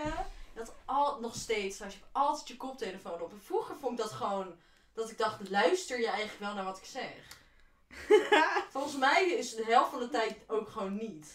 [0.53, 1.81] Dat al, nog steeds.
[1.81, 3.31] Als je altijd je koptelefoon op.
[3.31, 4.55] En vroeger vond ik dat gewoon.
[4.93, 7.41] Dat ik dacht, luister je eigenlijk wel naar wat ik zeg?
[8.71, 11.31] Volgens mij is de helft van de tijd ook gewoon niet.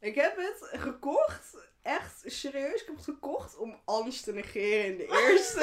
[0.00, 1.56] ik heb het gekocht.
[1.82, 2.80] Echt, serieus.
[2.80, 5.60] Ik heb het gekocht om Ans te negeren in de eerste.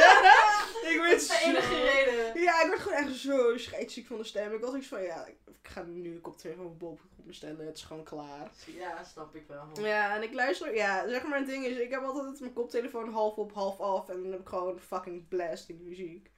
[0.90, 1.82] ik Dat werd is de enige zo...
[1.82, 2.42] reden.
[2.42, 4.54] Ja, ik werd gewoon echt zo scheidsziek van de stem.
[4.54, 7.66] Ik was iets van, ja, ik ga nu een koptelefoon van Bob op bestellen.
[7.66, 8.52] Het is gewoon klaar.
[8.66, 9.86] Ja, snap ik wel.
[9.86, 13.10] Ja, en ik luister, ja, zeg maar het ding is, ik heb altijd mijn koptelefoon
[13.10, 14.10] half op, half af.
[14.10, 16.32] En dan heb ik gewoon fucking blasting muziek.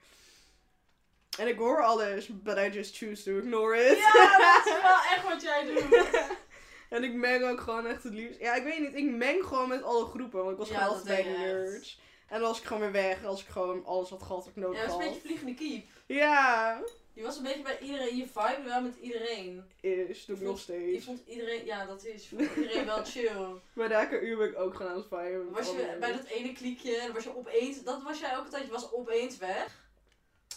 [1.40, 3.98] En ik hoor alles, but I just choose to ignore it.
[3.98, 6.10] Ja, dat is wel echt wat jij doet.
[6.96, 8.40] en ik meng ook gewoon echt het liefst.
[8.40, 10.88] Ja, ik weet niet, ik meng gewoon met alle groepen, want ik was Ja, gewoon
[10.96, 12.00] altijd bij de je nerds.
[12.28, 14.54] En dan was ik gewoon weer weg, als ik gewoon alles wat gehad wat ik
[14.54, 15.08] Ja, nodig dat is een had.
[15.12, 15.86] beetje vliegende kiep.
[16.06, 16.80] Ja,
[17.12, 18.16] Je was een beetje bij iedereen.
[18.16, 19.64] Je vibe wel met iedereen.
[19.80, 21.04] is, doe ik Je nog Je steeds.
[21.04, 23.46] vond iedereen, ja dat is, je vond iedereen wel chill.
[23.72, 25.44] Bij de uur ben ik ook gewoon aan het viben.
[25.44, 28.64] met Was je bij dat ene kliekje, was je opeens, dat was jij ook altijd,
[28.64, 29.88] je was opeens weg.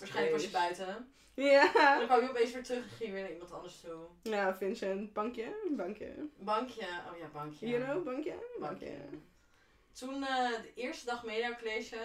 [0.03, 1.13] Waarschijnlijk was je buiten.
[1.33, 1.71] Ja.
[1.97, 4.05] Dan kwam je opeens weer terug en ging je weer naar iemand anders toe.
[4.21, 6.13] Ja, Vincent, bankje, bankje.
[6.37, 7.67] Bankje, oh ja, bankje.
[7.67, 8.59] You know, bankje, Bankje.
[8.59, 9.19] bankje.
[9.91, 11.97] Toen eh, de eerste dag media college,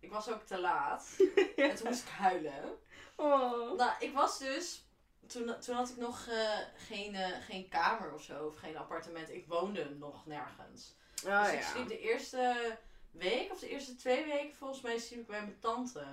[0.00, 1.16] ik was ook te laat.
[1.56, 2.78] En toen moest ik huilen.
[3.16, 3.76] Oh.
[3.76, 4.84] Nou, ik was dus.
[5.26, 9.30] Toen, toen had ik nog eh, geen, eh, geen kamer of zo, of geen appartement.
[9.30, 10.94] Ik woonde nog nergens.
[11.26, 11.66] Ah, dus ik ja.
[11.66, 12.76] sliep de eerste
[13.10, 16.04] week of de eerste twee weken volgens mij sliep ik bij mijn tante.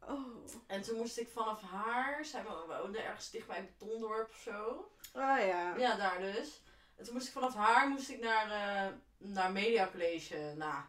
[0.00, 0.46] Oh.
[0.66, 4.90] En toen moest ik vanaf haar, zij wo- woonde ergens dicht bij Betondorp of zo.
[5.12, 5.76] Ah ja.
[5.76, 6.62] Ja, daar dus.
[6.96, 10.54] En toen moest ik vanaf haar moest ik naar, eh naar Media College.
[10.56, 10.82] Nou,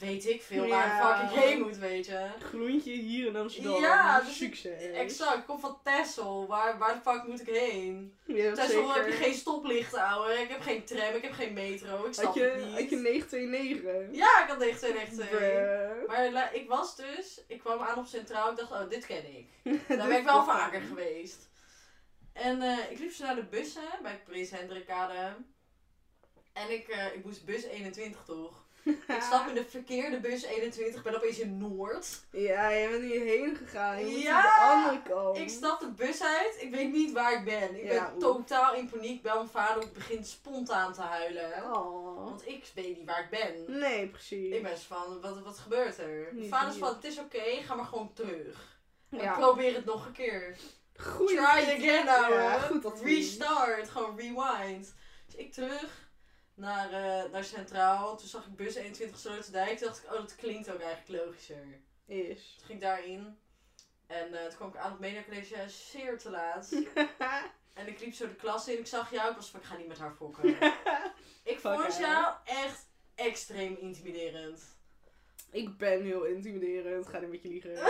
[0.00, 1.30] weet ik veel waar Ja.
[1.30, 2.28] ik heen moet, weet je.
[2.42, 3.80] Groentje hier in Amsterdam.
[3.80, 4.82] Ja, dus ik- Succes.
[4.82, 6.46] Exact, ik kom van Texel.
[6.46, 8.18] Waar, waar de fuck moet ik heen?
[8.26, 8.94] Hebt Texel zeker...
[8.94, 10.32] heb je geen stoplichten, ouwe.
[10.32, 12.04] Ik heb geen tram, ik heb geen metro.
[12.06, 12.74] Ik snap Had je, het niet.
[12.80, 14.16] had je 929?
[14.16, 15.28] Ja, ik had 929.
[15.38, 16.08] Bruh.
[16.08, 19.48] Maar ik was dus, ik kwam aan op Centraal, ik dacht, oh, dit ken ik.
[19.98, 21.48] Daar ben ik wel vaker geweest.
[22.32, 25.34] En eh, ik liep zo naar de bussen bij Prins Hendrikade.
[26.52, 28.64] En ik, eh, ik moest bus 21 toch?
[29.16, 32.20] Ik stap in de verkeerde bus 21, ben opeens in Noord.
[32.30, 33.98] Ja, je bent hierheen gegaan.
[33.98, 35.38] Je moet Ja, de andere kant.
[35.38, 37.84] Ik stap de bus uit, ik weet niet waar ik ben.
[37.84, 41.52] Ik Ja, ben totaal in paniek, bel mijn vader, ik begin spontaan te huilen.
[41.72, 42.24] Oh.
[42.24, 43.78] Want ik weet niet waar ik ben.
[43.78, 44.54] Nee, precies.
[44.54, 46.28] Ik ben van, wat, wat gebeurt er?
[46.32, 48.78] Mijn vader is van, het is oké, ga maar gewoon terug.
[49.10, 49.32] En Ja.
[49.38, 50.56] probeer het nog een keer.
[50.96, 52.34] Goeie Try again, ouwe.
[52.34, 53.00] Ja, goed.
[53.02, 54.94] Restart, gewoon rewind.
[55.26, 56.08] Dus ik terug
[56.60, 58.16] naar, eh, naar Centraal.
[58.16, 59.78] Toen zag ik bus 21 Sloterdijk.
[59.78, 61.80] Toen dacht ik, oh, dat klinkt ook eigenlijk logischer.
[62.06, 62.54] Is.
[62.56, 63.38] Toen ging ik daarin.
[64.06, 66.72] En eh, toen kwam ik aan het mediacollege zeer te laat.
[67.74, 68.78] En ik liep zo de klas in.
[68.78, 69.30] Ik zag jou.
[69.30, 70.48] Ik was van, ik ga niet met haar fokken.
[71.52, 74.62] ik vond jou echt extreem intimiderend.
[75.50, 77.06] Ik ben heel intimiderend.
[77.08, 77.72] Ga niet met je liegen.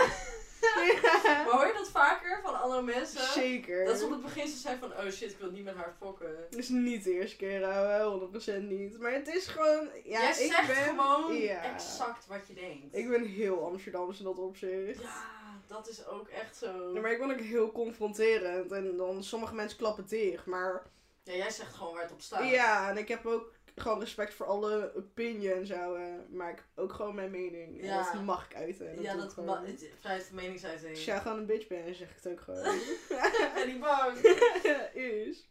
[1.23, 3.21] Maar hoor je dat vaker van andere mensen?
[3.21, 3.85] Zeker.
[3.85, 5.93] Dat ze op het begin zo zijn van, oh shit, ik wil niet met haar
[5.99, 6.35] fokken.
[6.49, 8.29] Het is niet de eerste keer, ouwe.
[8.59, 8.99] 100% niet.
[8.99, 9.87] Maar het is gewoon...
[10.03, 10.75] Ja, Jij ik zegt ben...
[10.75, 11.73] gewoon ja.
[11.73, 12.95] exact wat je denkt.
[12.95, 15.01] Ik ben heel Amsterdams in dat opzicht.
[15.01, 15.23] Ja,
[15.67, 16.93] dat is ook echt zo.
[16.93, 18.71] Ja, maar ik ben ook heel confronterend.
[18.71, 20.45] En dan sommige mensen klappen dicht.
[20.45, 20.83] Maar
[21.23, 22.49] Ja, jij zegt gewoon waar het op staat.
[22.49, 25.93] ja, en ik heb ook gewoon respect voor alle opinie en zo.
[25.95, 27.79] eh, maar ik ook gewoon mijn mening.
[27.81, 28.11] En Ja.
[28.13, 28.89] dat mag ik uiten.
[28.89, 29.61] En Ja, dat ik gewoon.
[29.61, 30.89] ma- het- vrijheid van meningsuiting.
[30.95, 32.75] Als jij gewoon een bitch bent, dan zeg ik het ook gewoon.
[32.75, 34.17] Ik ben niet bang.
[34.93, 35.47] is.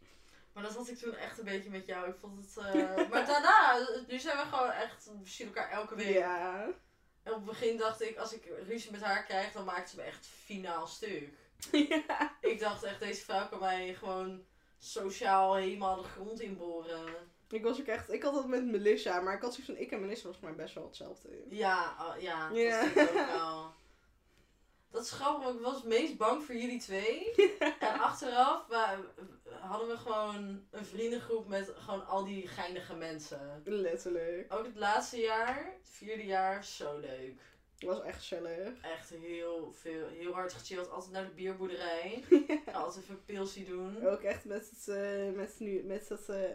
[0.53, 2.09] Maar dat had ik toen echt een beetje met jou.
[2.09, 2.57] Ik vond het...
[2.65, 5.05] eh, maar daarna, nu zijn we gewoon echt...
[5.05, 6.13] We zien elkaar elke week.
[6.17, 6.63] Ja.
[7.23, 9.95] En op het begin dacht ik, als ik ruzie met haar krijg, dan maakt ze
[9.95, 11.29] me echt finaal stuk.
[12.07, 12.37] ja.
[12.41, 14.45] Ik dacht echt, deze vrouw kan mij gewoon
[14.77, 17.03] sociaal helemaal de grond inboren.
[17.51, 19.91] Ik was ook echt, ik had dat met Melissa, maar ik had zoiets van, ik
[19.91, 21.29] en Melissa was voor mij best wel hetzelfde.
[21.49, 22.81] Ja, oh, ja, Ja.
[22.81, 23.71] dat ik ook wel.
[24.91, 27.33] Dat is grappig, want ik was het meest bang voor jullie twee.
[27.79, 28.65] En achteraf
[29.59, 33.61] hadden we gewoon een vriendengroep met gewoon al die geinige mensen.
[33.65, 34.53] Letterlijk.
[34.53, 37.39] Ook het laatste jaar, het vierde jaar, zo leuk.
[37.73, 38.81] Het was echt gezellig.
[38.81, 40.89] Echt heel veel, heel hard gechilled.
[40.89, 42.23] Altijd naar de bierboerderij.
[42.73, 44.07] Altijd even pilsie doen.
[44.07, 46.49] Ook echt met het, eh, met nu, met dat, eh,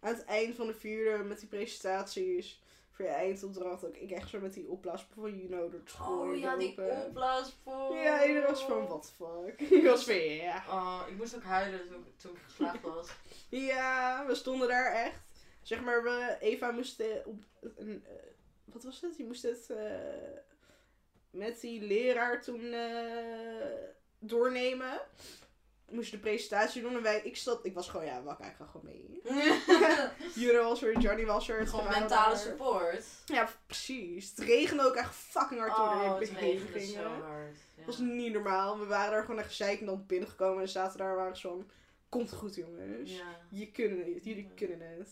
[0.00, 4.28] aan het eind van de vierde, met die presentaties voor je eindopdracht, ook ik echt
[4.28, 6.28] zo met die opblaaspoel van Juno door het school.
[6.30, 6.74] Oh ja, die
[7.06, 7.94] opblaaspoel.
[7.94, 9.60] Ja, iedereen was van, what the fuck.
[9.78, 10.64] Ik was van, ja.
[10.68, 13.08] Oh, ik moest ook huilen toen, ik- toen ik geslaagd was.
[13.48, 15.20] Ja, we stonden daar echt.
[15.62, 17.42] Zeg maar, we, Eva moest op
[17.76, 18.12] een, eh,
[18.64, 19.16] wat was het?
[19.16, 20.38] Je moest het eh,
[21.30, 23.64] met die leraar toen eh,
[24.18, 25.00] doornemen.
[25.90, 28.54] Moest je de presentatie doen en wij, ik zat, ik was gewoon, ja, wakker, ik
[28.58, 29.20] ga gewoon mee.
[30.44, 31.58] Juno was er, Johnny was er.
[31.58, 32.38] het Gewoon mentale daar.
[32.42, 33.04] support.
[33.26, 34.30] Ja, precies.
[34.30, 37.02] Het regende ook echt fucking hard toen Oh, we het heen regende gingen.
[37.02, 37.56] zo hard.
[37.56, 37.76] Ja.
[37.76, 38.78] Het was niet normaal.
[38.78, 41.48] We waren daar gewoon echt gezeik en dan binnengekomen en zaten daar en waren ze
[41.48, 41.70] van,
[42.08, 43.10] komt goed jongens.
[43.16, 43.40] Ja.
[43.50, 44.54] Je kunnen het, jullie Ja.
[44.56, 45.08] kunnen het.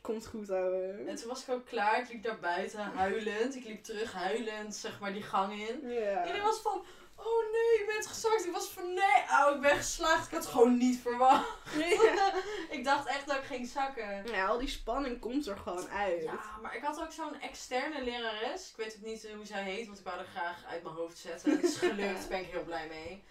[0.00, 1.04] Komt goed, ouwe.
[1.06, 2.00] En toen was ik ook klaar.
[2.00, 3.54] Ik liep naar buiten huilend.
[3.56, 5.90] Ik liep terug huilend, zeg maar, die gang in.
[5.90, 6.20] Ja.
[6.20, 6.84] Iedereen was van,
[7.24, 8.44] oh nee, ik ben het gezakt.
[8.44, 10.26] Ik was van, nee, oh, ik ben geslaagd.
[10.26, 11.48] Ik had het gewoon niet verwacht.
[12.76, 14.26] ik dacht echt dat ik ging zakken.
[14.26, 16.22] Ja, al die spanning komt er gewoon uit.
[16.22, 18.70] Ja, maar ik had ook zo'n externe lerares.
[18.70, 21.18] Ik weet ook niet hoe zij heet, want ik wou er graag uit mijn hoofd
[21.18, 21.50] zetten.
[21.50, 23.24] Het is gelukt, daar ben ik heel blij mee.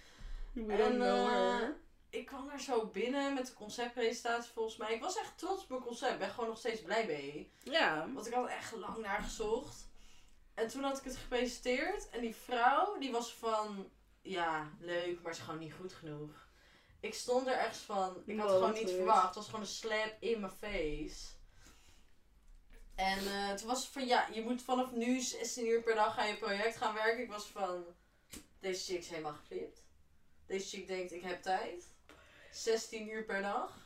[0.54, 1.68] We En, eh.
[2.10, 4.94] Ik kwam daar zo binnen met de conceptpresentatie volgens mij.
[4.94, 6.14] Ik was echt trots op mijn concept.
[6.14, 7.52] Ik ben gewoon nog steeds blij mee.
[7.64, 8.08] Ja.
[8.14, 9.88] Want ik had er echt lang naar gezocht.
[10.54, 12.10] En toen had ik het gepresenteerd.
[12.10, 13.92] En die vrouw, die was van...
[14.22, 16.48] Ja, leuk, maar het is gewoon niet goed genoeg.
[17.00, 18.24] Ik stond er echt van...
[18.26, 19.26] Ik had het gewoon niet verwacht.
[19.26, 21.32] Het was gewoon een slap in mijn face.
[22.96, 24.06] En eh, toen was van...
[24.08, 27.24] Ja, je moet vanaf nu 16 uur per dag aan je project gaan werken.
[27.24, 27.86] Ik was van...
[28.60, 29.82] Deze chick is helemaal geflipt.
[30.46, 31.88] Deze chick denkt, ik heb tijd.
[32.52, 33.78] 16 uur per dag.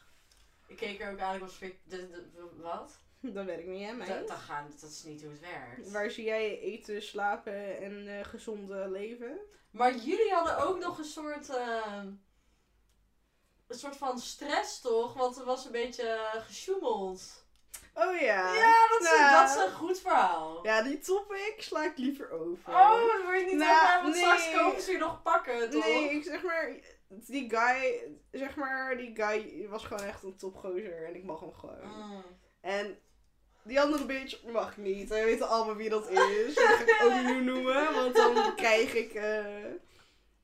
[0.68, 1.36] Ik keek er ook aan.
[1.36, 1.68] Ik was van...
[1.84, 2.26] "Dit- dit-
[2.56, 3.00] Wat?
[3.34, 4.28] Dat ik niet, hè, Dat, meid?
[4.28, 5.92] dat, gaan, dat is niet hoe het werkt.
[5.92, 9.40] Waar zie jij eten, slapen en eh, gezonde leven?
[9.72, 11.50] Maar jullie hadden ook nog een soort.
[11.50, 12.04] eh,
[13.68, 15.14] een soort van stress toch?
[15.14, 17.46] Want er was een beetje eh, gesjoemeld.
[17.94, 18.54] Oh ja.
[18.54, 19.32] Ja, dat is, Nou.
[19.48, 20.66] dat is een goed verhaal.
[20.66, 22.70] Ja, die topic sla ik liever over.
[22.74, 24.24] Oh, dat wil je niet Nou, over hebben, want nee.
[24.24, 25.86] straks komen ze je nog pakken, toch?
[25.86, 26.76] Nee, ik zeg maar,
[27.08, 28.02] die guy,
[28.32, 31.88] zeg maar, die guy was gewoon echt een topgozer en ik mag hem gewoon.
[31.88, 32.24] Mm.
[32.62, 33.00] En
[33.68, 35.10] die andere bitch mag niet.
[35.10, 36.56] We weten allemaal wie dat is.
[36.56, 39.46] Dat ga ik ook nu noemen, want dan krijg ik, eh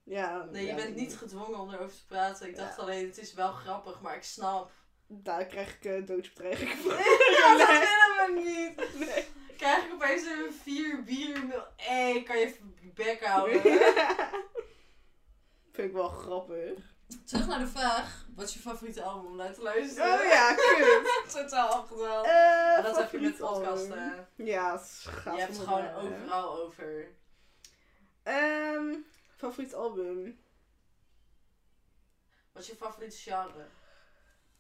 [0.03, 0.47] ja.
[0.51, 2.47] Nee, je ja, bent niet gedwongen om erover te praten.
[2.47, 4.71] Ik dacht alleen, het is wel grappig, maar ik snap.
[5.07, 6.91] Daar krijg ik uh, doodsbedreiging van.
[7.38, 8.99] Ja, dat willen we niet.
[8.99, 9.25] Nee.
[9.57, 11.65] Krijg ik opeens een vier bier.
[11.75, 13.62] Hé, kan je even je bek houden?
[15.71, 16.92] Vind ik wel grappig.
[17.25, 18.25] Terug naar de vraag.
[18.35, 20.13] Wat is je favoriete album om naar te luisteren?
[20.19, 21.27] Oh ja, kut.
[21.41, 22.25] Totaal afgedwaald.
[22.25, 24.27] Eh, Maar dat heb je met podcasten.
[24.35, 27.07] Ja, het gaat Je hebt het gewoon overal over.
[28.23, 28.95] Ehm,
[29.35, 30.41] favoriet album?
[32.51, 33.65] Wat is je favoriete genre?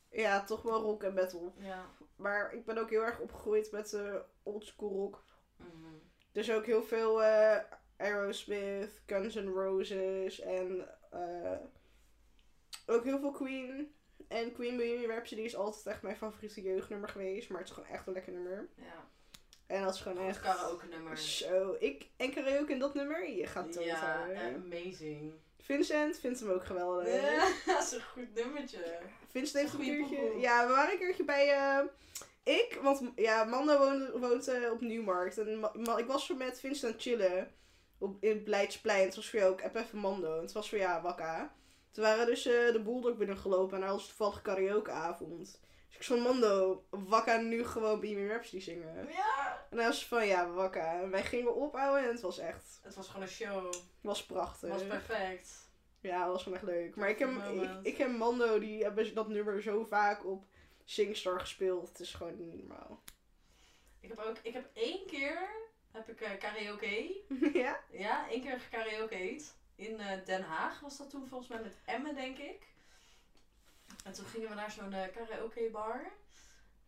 [0.09, 1.53] Ja, toch wel rock en metal.
[1.57, 1.85] Ja.
[2.15, 5.23] Maar ik ben ook heel erg opgegroeid met eh oldschool rock.
[5.57, 5.93] Mhm.
[6.31, 7.57] Dus ook heel veel eh,
[7.97, 11.57] Aerosmith, Guns N' Roses en eh,
[12.85, 13.93] ook heel veel Queen.
[14.27, 17.49] En Queen Bohemian Rhapsody is altijd echt mijn favoriete jeugdnummer geweest.
[17.49, 18.67] Maar het is gewoon echt een lekker nummer.
[18.75, 19.07] Ja.
[19.67, 20.41] En dat is gewoon echt...
[20.41, 21.17] karaoke nummer.
[21.17, 24.27] Zo, ik en karaoke in dat nummer, je gaat dood Ja,
[24.65, 25.33] amazing.
[25.59, 27.07] Vincent vindt hem ook geweldig.
[27.21, 28.97] Ja, dat is een goed nummertje.
[29.29, 30.39] Vincent heeft een keertje...
[30.39, 31.49] Ja, we waren een keertje bij...
[31.49, 31.79] eh,
[32.43, 35.37] ik, want ja, Mando woont, woont eh, op Nieuwmarkt.
[35.37, 37.51] En Ma- ik was met Vincent aan het chillen.
[37.97, 39.05] Op, in het Beleidsplein.
[39.05, 40.35] Het was voor jou ook, app even Mando.
[40.35, 41.55] En het was voor ja, wakka.
[41.93, 43.75] Toen waren dus eh, de Bulldog binnengelopen.
[43.75, 45.39] En daar was toevallig karaokeavond.
[45.39, 49.07] Dus ik zei Mando, wakka nu gewoon Bohemian Rhapsody zingen.
[49.09, 49.65] Ja.
[49.69, 51.01] En hij was van, ja, wakka.
[51.01, 52.79] En wij gingen ophouden en het was echt...
[52.81, 53.65] Het was gewoon een show.
[53.65, 54.69] Het was prachtig.
[54.69, 55.69] Het was perfect.
[56.01, 56.95] Ja, dat was gewoon echt leuk.
[56.95, 57.29] Maar ik heb,
[57.83, 60.45] ik heb Mando, die hebben dat nummer zo vaak op
[60.85, 61.87] Singstar gespeeld.
[61.87, 63.01] Het is gewoon niet normaal.
[63.99, 65.49] Ik heb ook, ik heb één keer,
[65.91, 67.21] heb ik eh, karaoke.
[67.63, 67.79] ja?
[67.91, 69.55] Ja, één keer gekaraokeed.
[69.75, 72.67] In eh, Den Haag was dat toen volgens mij met Emmen, denk ik.
[74.03, 76.11] En toen gingen we naar zo'n eh, karaoke bar.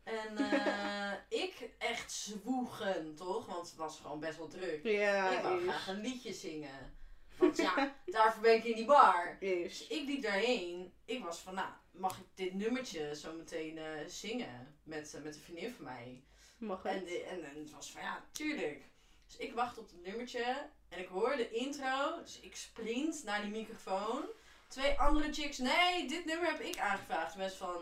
[0.03, 3.45] En eh, ik echt zwoegen, toch?
[3.45, 4.83] Want het was gewoon best wel druk.
[4.83, 5.63] Ja, ik wou is.
[5.63, 6.97] graag een liedje zingen.
[7.37, 9.37] Want ja, daarvoor ben ik in die bar.
[9.39, 9.87] Dus Is.
[9.87, 10.93] ik liep daarheen.
[11.05, 15.73] Ik was van, nou, mag ik dit nummertje zo meteen zingen met, met een vriendin
[15.73, 16.23] van mij?
[16.57, 17.21] Mag het?
[17.23, 18.83] en, en het was van, ja, tuurlijk.
[19.25, 22.21] Dus ik wacht op het nummertje en ik hoor de intro.
[22.21, 24.23] Dus ik sprint naar die microfoon.
[24.67, 27.35] Twee andere chicks, nee, dit nummer heb ik aangevraagd.
[27.35, 27.81] Was van,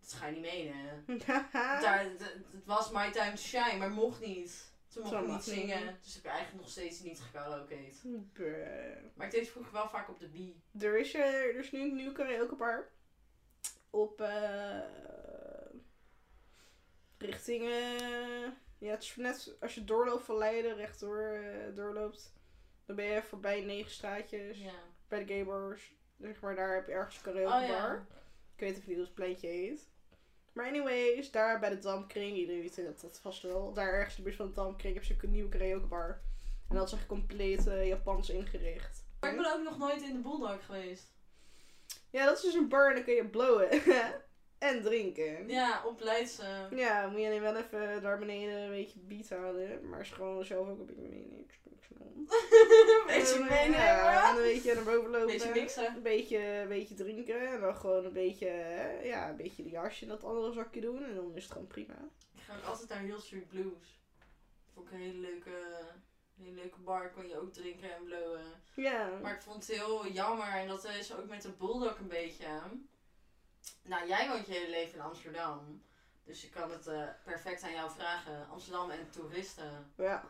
[0.00, 1.04] dat ga je niet menen.
[1.52, 4.70] Daar, het was My Time to Shine, maar mocht niet.
[4.88, 5.98] Toen mocht ik niet zingen.
[6.02, 8.02] Dus ik heb eigenlijk nog steeds niet gekaraoke'd.
[8.32, 8.96] Bruh.
[9.14, 10.62] Maar ik deed vroeger wel vaak op de bie.
[10.78, 12.88] Er is, eh, er is nu een nieuw karaokebar.
[13.90, 14.80] Op eh
[17.18, 17.70] richting.
[18.82, 22.32] Ja, het is net als je doorloopt van Leiden, rechtdoor eh, doorloopt.
[22.86, 24.58] Dan ben je voorbij negen straatjes.
[24.58, 24.72] Ja.
[25.08, 25.94] Bij de gaybars.
[26.18, 27.60] Zeg maar, daar heb je ergens een karaokebar.
[27.60, 28.06] Oh ja.
[28.54, 29.90] Ik weet even niet hoe het pleintje heet.
[30.52, 33.72] Maar anyways, daar bij de Damkring, iedereen weet dat, dat vast wel.
[33.72, 36.20] Daar ergens in de buurt van de Damkring heb je een nieuwe karaokebar.
[36.68, 39.04] En dat is echt compleet eh, Japans ingericht.
[39.20, 41.12] Maar ik ben ook nog nooit in de Bulldog geweest.
[42.10, 43.68] Ja, dat is dus een bar en dan kun je blowen.
[44.62, 45.48] en drinken.
[45.48, 46.68] Ja, op Leidse.
[46.74, 49.88] Ja, moet je alleen wel even daar beneden een beetje beat halen.
[49.88, 51.46] Maar is gewoon zelf ook een beetje meenemen.
[53.06, 53.78] Beetje En, eh, meenemen.
[53.78, 55.26] Ja, en een beetje naar boven lopen.
[55.26, 55.94] Beetje mixen.
[55.94, 57.52] Een beetje, een beetje drinken.
[57.52, 58.50] En dan gewoon een beetje,
[59.02, 61.04] ja, een beetje de jasje in dat andere zakje doen.
[61.04, 61.94] En dan is het gewoon prima.
[62.34, 64.00] Ik ga ook altijd naar Hill Street Blues.
[64.74, 65.50] Vond ik een hele leuke,
[66.36, 67.10] hele leuke bar.
[67.10, 68.44] Kon je ook drinken en blowen.
[68.74, 69.18] Ja.
[69.22, 70.48] Maar ik vond het heel jammer.
[70.48, 72.46] En dat is ook met de Bulldog een beetje.
[73.84, 75.82] Nou, jij woont je hele leven in Amsterdam.
[76.24, 78.46] Dus ik kan het eh, perfect aan jou vragen.
[78.50, 79.92] Amsterdam en toeristen.
[79.96, 80.24] ja.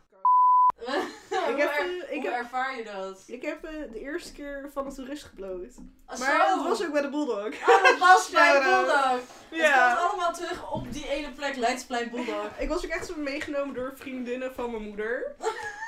[1.28, 3.22] hoe heb, er- eh, ik hoe heb- ervaar je dat?
[3.26, 5.74] Ik heb eh, de eerste keer van een toerist gebloot.
[6.06, 6.56] Ah, Maar zo.
[6.56, 7.46] dat was ook bij de Bulldog.
[7.68, 8.84] Oh, dat was bij Shout-out.
[8.86, 9.20] Bulldog.
[9.48, 9.94] Het Ja.
[9.94, 12.58] komt allemaal terug op die ene plek, Leidsplein Bulldog.
[12.58, 15.36] Ik was ook echt zo meegenomen door vriendinnen van mijn moeder.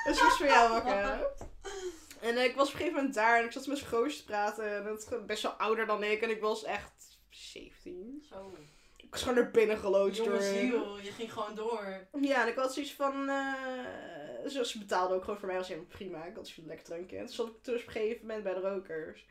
[0.05, 1.27] Dus was van ja, wakker.
[2.21, 4.25] En ik was op een gegeven moment daar en ik zat met mijn goosjes te
[4.25, 4.75] praten.
[4.75, 6.21] En dat is best wel ouder dan ik.
[6.21, 6.91] En ik was echt
[7.35, 8.25] 17.
[8.29, 8.51] Zo.
[8.97, 12.07] Ik was gewoon naar binnen geloodst door ziel, je ging gewoon door.
[12.21, 13.29] Ja, en ik had zoiets van...
[13.29, 15.57] eh, ze, betaalde ook gewoon voor mij.
[15.57, 16.25] was helemaal prima.
[16.25, 17.17] Ik had zo'n lekker drankje.
[17.17, 19.25] En toen zat ik dus op een gegeven moment bij de rokers.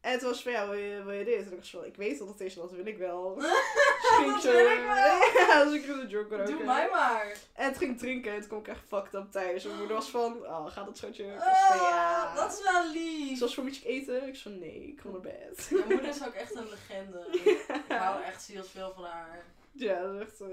[0.00, 1.46] En het was van, ja, wil je, wil je dit?
[1.46, 3.34] En ik was van, ik weet wat het is, dat wil ik wel.
[3.34, 5.18] Dat wil ik wel.
[5.46, 6.56] Ja, dus ik ging de joker roken.
[6.56, 7.36] Doe mij maar.
[7.52, 9.64] En het ging drinken en toen kwam ik echt fucked up thuis.
[9.64, 11.24] Mijn moeder was van, oh, gaat het schatje?
[11.24, 12.24] Ik was van, ja.
[12.24, 13.38] Oh, dat is wel lief.
[13.38, 14.26] Zoals voor je eten?
[14.26, 15.68] Ik was van, nee, ik ga naar bed.
[15.70, 17.26] Mijn moeder is ook echt een legende.
[17.88, 19.44] Ik hou echt zielsveel van haar.
[19.72, 20.48] Ja, dat is echt uh.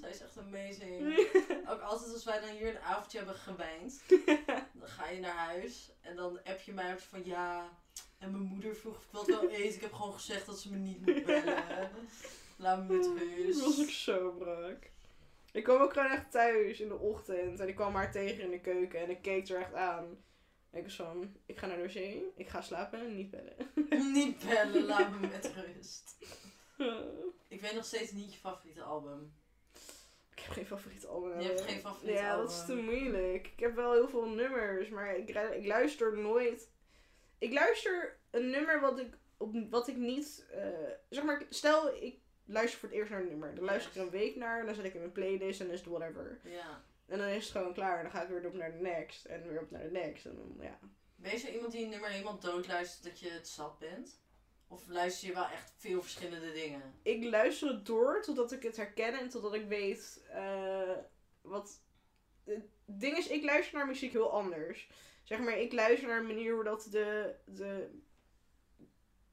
[0.00, 1.18] Zij is echt amazing.
[1.68, 4.02] Ook altijd als wij dan hier een avondje hebben gewijnd,
[4.72, 7.68] dan ga je naar huis en dan app je mij van ja.
[8.18, 9.74] En mijn moeder vroeg of ik wat wil eten.
[9.74, 11.64] Ik heb gewoon gezegd dat ze me niet moet bellen.
[12.56, 13.04] Laat me met
[13.54, 13.98] Dat was ook rust.
[14.00, 14.90] zo brak.
[15.52, 18.50] Ik kwam ook gewoon echt thuis in de ochtend en ik kwam haar tegen in
[18.50, 20.04] de keuken en ik keek er echt aan.
[20.70, 23.56] En ik was van, ik ga naar de wc, ik ga slapen en niet bellen.
[24.12, 26.16] Niet bellen, laat me met rust.
[27.48, 29.32] Ik weet nog steeds niet je favoriete album.
[30.34, 31.40] Ik heb geen favoriet album.
[31.40, 32.46] Je hebt geen favoriet Ja, album.
[32.46, 33.46] dat is te moeilijk.
[33.46, 36.68] Ik heb wel heel veel nummers, maar ik, ik luister nooit.
[37.38, 40.46] Ik luister een nummer wat ik, op, wat ik niet.
[40.50, 40.68] eh,
[41.08, 43.54] zeg maar, stel ik luister voor het eerst naar een nummer.
[43.54, 45.74] Dan luister ik er een week naar, dan zet ik in mijn playlist en dan
[45.74, 46.40] is het whatever.
[46.44, 46.84] Ja.
[47.06, 47.96] En dan is het gewoon klaar.
[47.96, 49.24] En dan ga ik weer op naar de next.
[49.24, 50.26] En weer op naar de next.
[50.26, 50.78] En dan, ja.
[51.16, 54.20] Ben je zo iemand die een nummer helemaal dood luistert dat je het zat bent?
[54.68, 56.94] Of luister je wel echt veel verschillende dingen?
[57.02, 60.96] Ik luister het door totdat ik het herken en totdat ik weet eh,
[61.40, 61.82] wat.
[62.44, 64.88] Het ding is, ik luister naar muziek heel anders.
[65.28, 67.88] Zeg maar, ik luister naar een manier hoe dat de, de,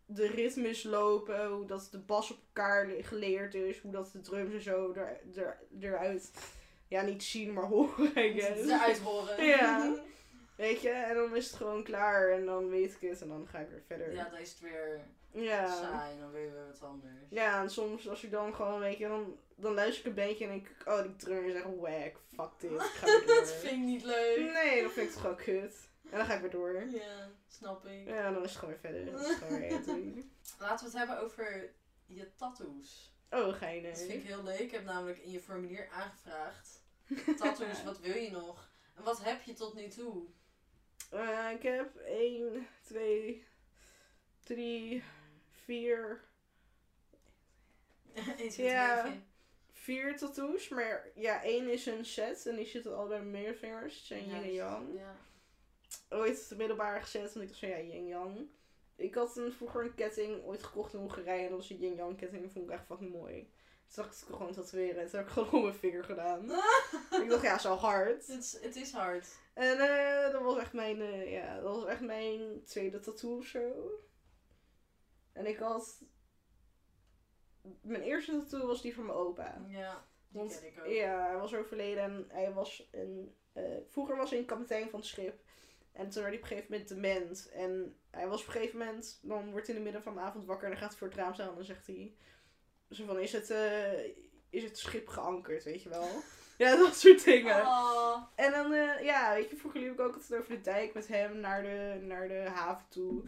[0.06, 4.22] de ritmes lopen, hoe dat de bas op elkaar le- geleerd is, hoe dat de
[4.22, 6.32] drums en zo er, er, eruit,
[6.88, 8.16] ja, niet zien, maar horen.
[8.16, 9.46] Eruit horen.
[9.56, 9.96] Ja.
[10.58, 13.48] Weet je, en dan is het gewoon klaar en dan weet ik het en dan
[13.48, 14.14] ga ik weer verder.
[14.14, 15.00] Ja, dan is het weer
[15.36, 15.76] ja.
[15.76, 17.30] saai dan weer weer wat anders.
[17.30, 20.45] Ja, en soms als ik dan gewoon, weet je, dan, dan luister ik een beetje
[20.45, 23.36] en denk ik, oh, die drum is echt wack, fuck dit, ik ga weer door.
[23.36, 24.52] dat vind ik niet leuk.
[24.54, 25.89] Nee, dan vind ik het gewoon kut.
[26.10, 26.89] En dan ga ik weer door.
[26.89, 28.08] Ja, snap ik.
[28.08, 29.06] Ja, dan is het gewoon weer verder.
[29.06, 29.71] Dan is het gewoon weer.
[30.60, 31.74] Laten we het hebben over
[32.06, 33.13] je tattoos.
[33.30, 33.91] Oh, geinig.
[33.91, 34.60] Dat vind ik heel leuk.
[34.60, 36.84] Ik heb namelijk in je formulier aangevraagd.
[37.38, 38.69] Tattoos, wat wil je nog?
[38.95, 40.26] En wat heb je tot nu toe?
[41.10, 43.45] Eh, ik heb 1, 2,
[44.43, 45.04] 3,
[45.65, 46.21] 4,
[48.13, 49.01] 1, 2, Ja.
[49.01, 49.21] 3, 4.
[49.71, 50.69] vier tattoos.
[50.69, 53.45] Maar ja, één is een set en die zitten al bij mijn.
[53.45, 54.93] Het zijn yin en yang.
[54.93, 55.15] Ja.
[56.10, 58.49] Ooit de middelbare gezet en ik dacht van ja, yin yang.
[58.95, 61.43] ik had een, vroeger een ketting ooit gekocht in Hongarije.
[61.43, 62.41] En dat was een yin yang ketting.
[62.43, 63.54] Dat vond ik echt fucking mooi.
[63.93, 65.01] Toen dacht ik gewoon tatoeëren.
[65.01, 66.51] En toen heb ik gewoon op mijn vinger gedaan.
[67.23, 68.28] ik dacht, ja, zo hard.
[68.28, 69.28] Het is, het is hard.
[69.54, 73.45] En eh, dat was echt mijn, eh, ja, dat was echt mijn tweede tattoo of
[73.45, 73.91] zo.
[75.36, 76.02] En ik had,
[77.82, 79.65] mijn eerste tattoo was die van mijn opa.
[79.67, 80.91] Ja, die Want, ken ik ook.
[80.91, 85.00] Ja, hij was overleden en hij was een, eh, vroeger was hij een kapitein van
[85.00, 85.43] het schip.
[85.91, 87.50] En toen werd hij op een gegeven moment dement.
[87.50, 90.19] En hij was op een gegeven moment, dan wordt hij in de midden van de
[90.19, 91.50] avond wakker en dan gaat hij voor het raam staan.
[91.50, 92.15] En dan zegt hij,
[92.89, 94.04] zo van, is het, eh,
[94.50, 96.08] is het schip geankerd, weet je wel?
[96.58, 97.62] ja, dat soort dingen.
[97.62, 98.24] Oh.
[98.36, 101.08] En dan, eh, ja, weet je, vroeger liep ik ook altijd over de dijk met
[101.08, 103.24] hem naar de, naar de haven toe.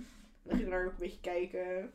[0.47, 1.93] En dan ging ik daar ook een beetje kijken.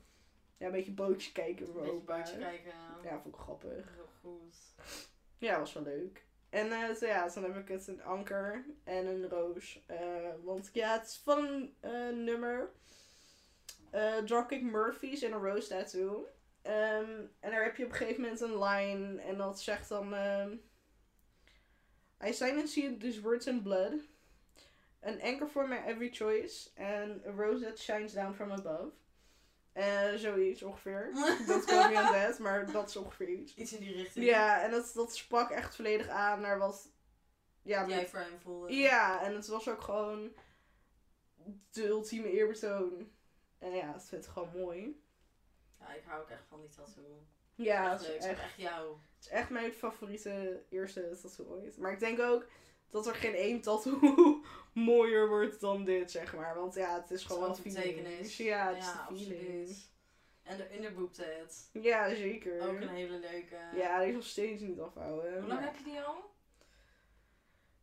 [0.56, 1.66] Ja, een beetje bootjes kijken.
[1.66, 2.04] Een beetje opa.
[2.04, 2.72] buiten kijken.
[3.04, 3.94] Ja, vond ik grappig.
[3.94, 4.56] Heel goed.
[5.38, 6.24] Ja, was wel leuk.
[6.50, 9.82] En eh, toen, ja, toen heb ik het een anker en een roos.
[9.86, 12.70] Eh, want ja, het is van een eh, nummer.
[13.90, 16.26] eh Dropkick Murphys en een rose tattoo.
[16.62, 19.20] Ehm, en daar heb je op een gegeven moment een line.
[19.20, 20.14] En dat zegt dan...
[20.14, 20.56] ehm,
[22.26, 23.92] I sign and seal these words in blood.
[25.04, 26.70] An anchor for my every choice.
[26.76, 28.90] And a rose that shines down from above.
[29.72, 31.12] Eh zoiets ongeveer.
[31.46, 33.54] Dat kan niet aan dat, maar dat is ongeveer iets.
[33.54, 34.24] Iets in die richting.
[34.24, 36.90] Ja, en dat, dat sprak echt volledig aan naar wat.
[37.62, 38.72] Ja, jij voor hem voelde.
[38.74, 40.32] ja, en het was ook gewoon
[41.70, 43.10] de ultieme eerbetoon.
[43.58, 45.02] En ja, dat vind ik gewoon mooi.
[45.78, 47.26] Ja, ik hou ook echt van die tattoo.
[47.54, 48.18] Ja, echt het leuk.
[48.18, 48.96] is Het is echt, echt jou.
[49.16, 51.76] het is echt mijn favoriete eerste tattoo ooit.
[51.76, 52.46] Maar ik denk ook
[52.92, 54.40] dat er geen één tattoo
[54.72, 56.54] mooier wordt dan dit, zeg maar.
[56.54, 57.74] Want ja, het is gewoon feelings.
[57.84, 58.36] betekenis.
[58.36, 59.76] Ja, het is Ja, de feeling.
[60.42, 61.68] En de underboob tat.
[61.72, 62.60] Ja, zeker.
[62.60, 63.56] Ook een hele leuke.
[63.74, 65.30] Ja, die is nog steeds niet afhouden.
[65.38, 66.30] Hoe lang maar heb je die al?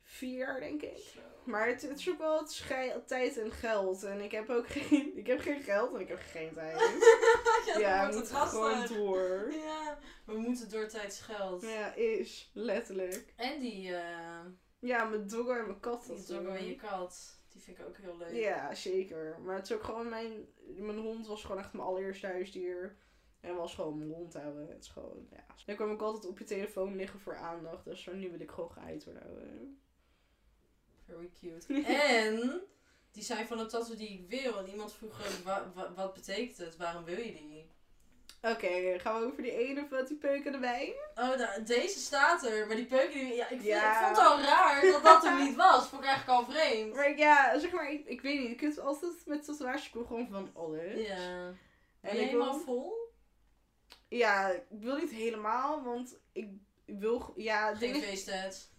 [0.03, 0.97] Vier jaar, denk ik.
[0.97, 1.19] Zo.
[1.43, 4.03] Maar het, het is ook wel het schei- tijd en geld.
[4.03, 6.79] En ik heb ook geen, ik heb geen geld en ik heb geen tijd.
[7.73, 9.51] ja, ja, we moeten het gewoon door.
[9.53, 11.61] Ja, we moeten door tijdsgeld.
[11.61, 12.49] Ja, is.
[12.53, 13.33] Letterlijk.
[13.35, 14.39] En die, eh
[14.79, 16.05] Ja, mijn doggo en mijn kat.
[16.07, 17.37] dat doggo en je kat.
[17.49, 18.33] Die vind ik ook heel leuk.
[18.33, 19.39] Ja, zeker.
[19.39, 20.45] Maar het is ook gewoon mijn...
[20.77, 22.97] Mijn hond was gewoon echt mijn allereerste huisdier.
[23.39, 24.67] En was gewoon mijn hond houden.
[24.67, 25.45] Het is gewoon, ja.
[25.65, 27.85] Dan kwam ik altijd op je telefoon liggen voor aandacht.
[27.85, 29.81] Dus nu wil ik gewoon geheid worden.
[31.05, 31.83] Very cute.
[32.17, 32.61] en
[33.11, 34.57] die zijn van een tattoo die ik wil.
[34.57, 35.43] En iemand vroeg
[35.95, 36.77] wat betekent het?
[36.77, 37.48] Waarom wil je die?
[38.41, 40.93] Oké, gaan we over die ene van die peukende wijn?
[41.15, 42.67] Oh, da- deze staat er.
[42.67, 43.91] Maar die peuken, die, ja, ik, vind, Ja.
[43.99, 45.87] ik vond het al raar dat dat er niet was.
[45.87, 46.95] Vond ik eigenlijk al vreemd.
[46.95, 48.49] Maar ja, zeg maar, ik, ik weet niet.
[48.49, 51.07] Je kunt altijd met wil gewoon van alles.
[51.07, 51.53] Ja.
[52.01, 52.93] En ik helemaal wil, vol?
[54.07, 56.47] ja, ik wil niet helemaal, want ik
[56.85, 58.69] wil, ja, Geen dingen, feesttijd.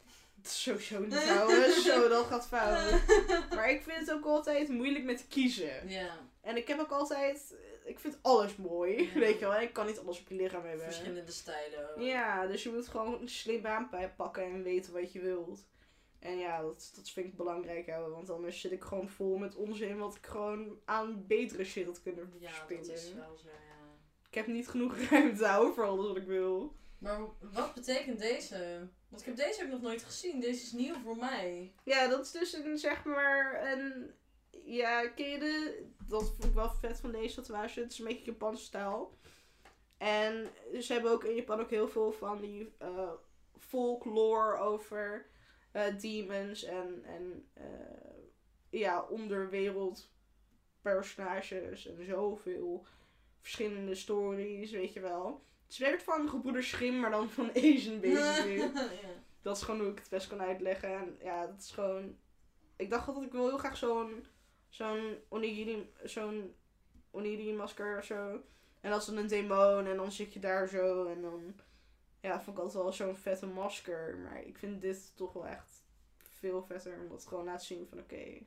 [0.43, 3.01] sowieso niet trouwens, zo, dat gaat fout.
[3.55, 5.89] Maar ik vind het ook altijd moeilijk met kiezen.
[5.89, 7.55] Ja, En ik heb ook altijd,
[7.91, 9.19] ik vind alles mooi, Ja.
[9.19, 9.61] weet je wel.
[9.61, 10.85] Ik kan niet alles op je lichaam hebben.
[10.85, 12.03] verschillende stijlen.
[12.03, 15.69] Ja, dus je moet gewoon slim aanpakken en weten wat je wilt.
[16.19, 19.55] En ja, dat, dat vind ik belangrijk houden, want anders zit ik gewoon vol met
[19.57, 22.87] onzin wat ik gewoon aan betere shit had kunnen Ja, verspillen.
[22.87, 23.99] dat is wel zo, ja.
[24.29, 26.77] Ik heb niet genoeg ruimte voor alles wat ik wil.
[26.99, 28.89] Maar wat betekent deze?
[29.09, 30.41] Want ik heb deze ook nog nooit gezien.
[30.41, 31.73] Deze is nieuw voor mij.
[31.85, 34.11] Ja, dat is dus een, zeg maar, een...
[34.71, 35.85] Ja, ken je de...
[36.09, 37.81] Dat vond ik wel vet van deze tatoeage.
[37.81, 39.19] Het is een beetje Japanse stijl.
[39.99, 40.49] En
[40.81, 43.11] ze hebben ook in Japan ook heel veel van die eh
[43.59, 45.27] folklore over
[45.73, 48.19] eh, demons en, en eh,
[48.71, 50.11] ja, onderwereld
[50.83, 52.87] personages en zoveel
[53.41, 55.45] verschillende stories, weet je wel.
[55.67, 58.59] Het werkt van Gebroeder Schrim, maar dan van Asian basically.
[58.59, 58.89] ja.
[59.43, 60.95] Dat is gewoon hoe ik het best kan uitleggen.
[60.95, 62.17] En ja, dat is gewoon...
[62.77, 64.25] Ik dacht altijd, ik wil heel graag zo'n...
[64.71, 65.93] Zo'n onigiri...
[66.05, 66.55] Zo'n
[67.11, 68.41] onigiri masker of zo.
[68.81, 71.55] En dat is dan een demon en dan zit je daar zo en dan...
[72.21, 74.17] Ja, vond ik altijd wel zo'n vette masker.
[74.17, 75.85] Maar ik vind dit toch wel echt
[76.17, 76.99] veel vetter.
[77.01, 78.39] Omdat het gewoon laat zien van oké...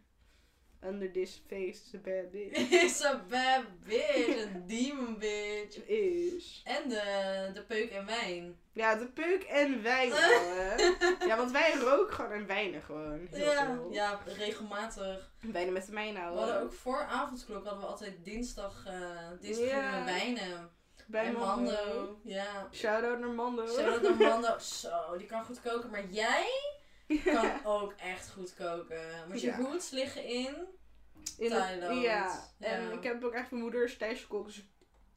[0.85, 2.71] under this face is a bad bitch.
[2.83, 4.27] Is a bad bitch.
[4.43, 5.85] Een demon bitch.
[5.87, 6.61] Is...
[6.65, 8.55] En de, de peuk en wijn.
[8.73, 10.11] Ja, de peuk en wijn.
[11.27, 13.27] Ja, want wij roken gewoon en wijnen gewoon.
[13.31, 13.91] Heel Ja, veel.
[13.91, 15.31] ja, regelmatig.
[15.41, 19.67] Wijnen met de mijne We hadden ook voor avondklok hadden we altijd dinsdag, eh dinsdag
[19.67, 20.05] Ja.
[20.05, 20.69] wijnen.
[21.07, 21.71] Bij en Mando.
[21.71, 22.19] Mando.
[22.23, 22.67] Ja.
[22.71, 23.67] Shout-out naar Mando.
[23.67, 24.57] Shout-out naar Mando.
[24.59, 25.89] Zo, die kan goed koken.
[25.89, 26.47] Maar jij
[27.33, 29.27] kan ook echt goed koken.
[29.27, 29.57] Want je Ja.
[29.57, 30.55] roots liggen in
[31.37, 32.01] In Thailand.
[32.01, 32.91] ja, en Ja.
[32.91, 34.65] ik heb ook echt mijn moeder is Thaise kok, dus ik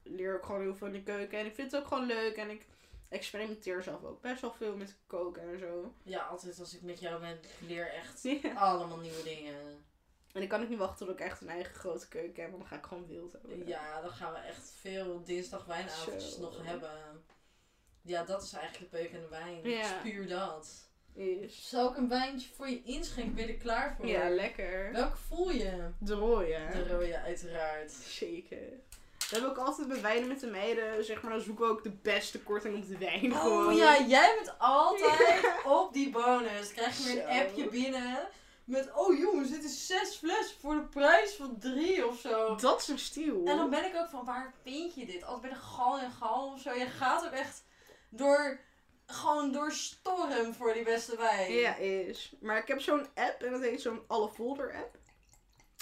[0.03, 1.39] leer ook gewoon heel veel in de keuken.
[1.39, 2.67] En ik vind het ook gewoon leuk en ik
[3.09, 5.95] experimenteer zelf ook best wel veel met koken en zo.
[6.03, 8.53] Ja, altijd als ik met jou ben, ik leer echt Ja.
[8.55, 9.85] allemaal nieuwe dingen.
[10.33, 12.63] En ik kan ook niet wachten tot ik echt een eigen grote keuken heb, want
[12.63, 13.67] dan ga ik gewoon wild hebben.
[13.67, 17.25] Ja, dan gaan we echt veel dinsdag wijnavondjes nog hebben.
[18.03, 19.69] Ja, dat is eigenlijk de peuk en de wijn.
[19.69, 20.01] Ja.
[20.03, 20.86] Puur dat.
[21.17, 21.69] Is.
[21.69, 23.35] Zal ik een wijntje voor je inschenken?
[23.35, 24.07] Ben je er klaar voor?
[24.07, 24.93] Ja, lekker.
[24.93, 25.91] Welke voel je?
[25.99, 26.59] De rode.
[26.73, 27.93] De rode, uiteraard.
[27.93, 28.59] Zeker.
[29.19, 31.83] We hebben ook altijd bij wijnen met de meiden, zeg maar, dan zoeken we ook
[31.83, 33.33] de beste korting op de wijn.
[33.33, 33.77] Oh gewoon.
[33.77, 36.73] ja, jij bent altijd op die bonus.
[36.73, 38.29] Krijg je weer een appje binnen
[38.65, 38.93] met...
[38.95, 42.55] Oh jongens, dit is zes flessen voor de prijs van drie of zo.
[42.55, 43.45] Dat is een stiel.
[43.45, 45.25] En dan ben ik ook van, waar vind je dit?
[45.25, 46.73] Altijd bij de gal en gal of zo.
[46.73, 47.65] Je gaat ook echt
[48.09, 48.61] door...
[49.07, 51.53] Gewoon door storm voor die beste wijn.
[51.53, 52.33] Ja, is.
[52.41, 54.95] Maar ik heb zo'n app en dat heet zo'n alle folder app.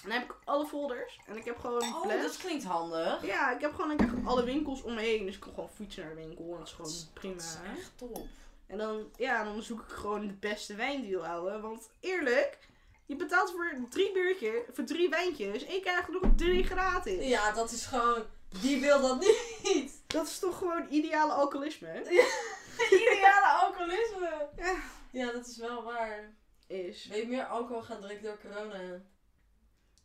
[0.03, 3.27] En dan heb ik alle folders en ik heb gewoon Oh, dat klinkt handig.
[3.27, 5.25] Ja, ik heb gewoon ik heb alle winkels om me heen.
[5.27, 7.35] Dus ik kan gewoon fietsen naar de winkel en dat is gewoon Dat is- prima.
[7.35, 7.45] Dat
[7.75, 8.27] is echt top.
[8.67, 11.61] En dan, ja, dan zoek ik gewoon de beste wijndeal houden.
[11.63, 12.59] Want eerlijk,
[13.07, 15.65] je betaalt voor drie biertjes, voor drie wijntjes.
[15.65, 17.27] En je krijgt nog drie gratis.
[17.29, 18.23] Ja, dat is gewoon...
[18.61, 19.21] Die wil dat
[19.63, 19.93] niet.
[20.07, 22.03] Dat is toch gewoon ideale alcoholisme?
[23.01, 24.49] Ideale alcoholisme.
[24.57, 24.77] Ja.
[25.13, 26.35] Ja, dat is wel waar.
[26.67, 27.07] Is.
[27.07, 29.03] Ben je meer alcohol gaan drinken door corona?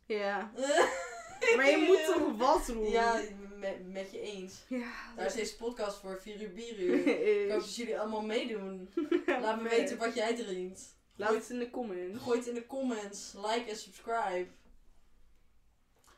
[0.06, 0.50] Ja.
[1.56, 2.90] Maar je moet toch wat doen?
[2.90, 3.20] Ja,
[3.56, 4.62] met, met je eens.
[4.68, 4.92] Ja.
[5.16, 7.06] Daar is deze podcast voor, 4 uur bieruur.
[7.44, 8.90] Ik hoop dat jullie allemaal meedoen.
[9.26, 10.80] Laat me weten wat jij drinkt.
[11.16, 12.22] Laat het in de comments.
[12.22, 13.32] Gooi het in de comments.
[13.32, 14.46] Like en subscribe.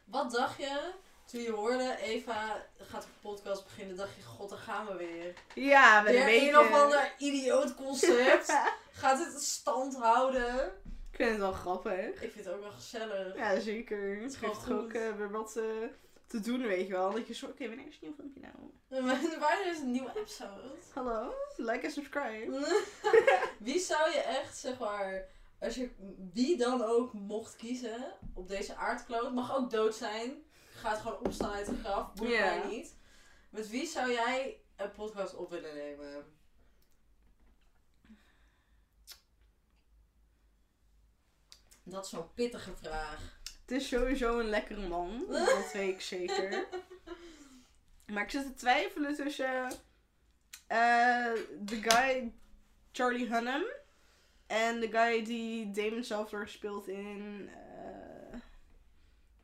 [0.04, 0.92] Wat dacht je
[1.32, 3.96] toen je hoorde Eva gaat een podcast beginnen?
[3.96, 5.34] Dacht je, god, daar gaan we weer.
[5.54, 6.48] Ja, met een Weer beetje...
[6.48, 8.52] een of ander idioot concept.
[9.02, 10.64] Gaat het stand houden?
[11.10, 12.22] Ik vind het wel grappig.
[12.22, 13.36] Ik vind het ook wel gezellig.
[13.36, 14.22] Ja, zeker.
[14.22, 15.64] Het geeft toch ook eh, weer wat eh,
[16.26, 17.12] te doen, weet je wel.
[17.12, 18.54] Dat je zo, oké, wanneer is het nieuw filmpje nou?
[19.40, 20.70] Wanneer is een nieuwe episode?
[20.94, 21.32] Hallo?
[21.56, 22.82] Like en subscribe.
[23.58, 25.28] Wie zou je echt, zeg maar,
[25.60, 25.90] als je
[26.32, 30.42] wie dan ook mocht kiezen op deze aardkloot, mag ook dood zijn,
[30.82, 32.44] gaat gewoon opstaan uit een graf, boeit Ja.
[32.56, 32.96] mij niet.
[33.50, 36.24] Met wie zou jij een podcast op willen nemen?
[41.84, 43.40] Dat is zo'n pittige vraag.
[43.60, 45.24] Het is sowieso een lekkere man.
[45.28, 46.66] Dat weet ik zeker.
[48.12, 49.70] Maar ik zit te twijfelen tussen
[50.66, 52.32] eh, de guy
[52.92, 53.64] Charlie Hunnam
[54.46, 58.11] en de guy die Damon Salvatore speelt in eh,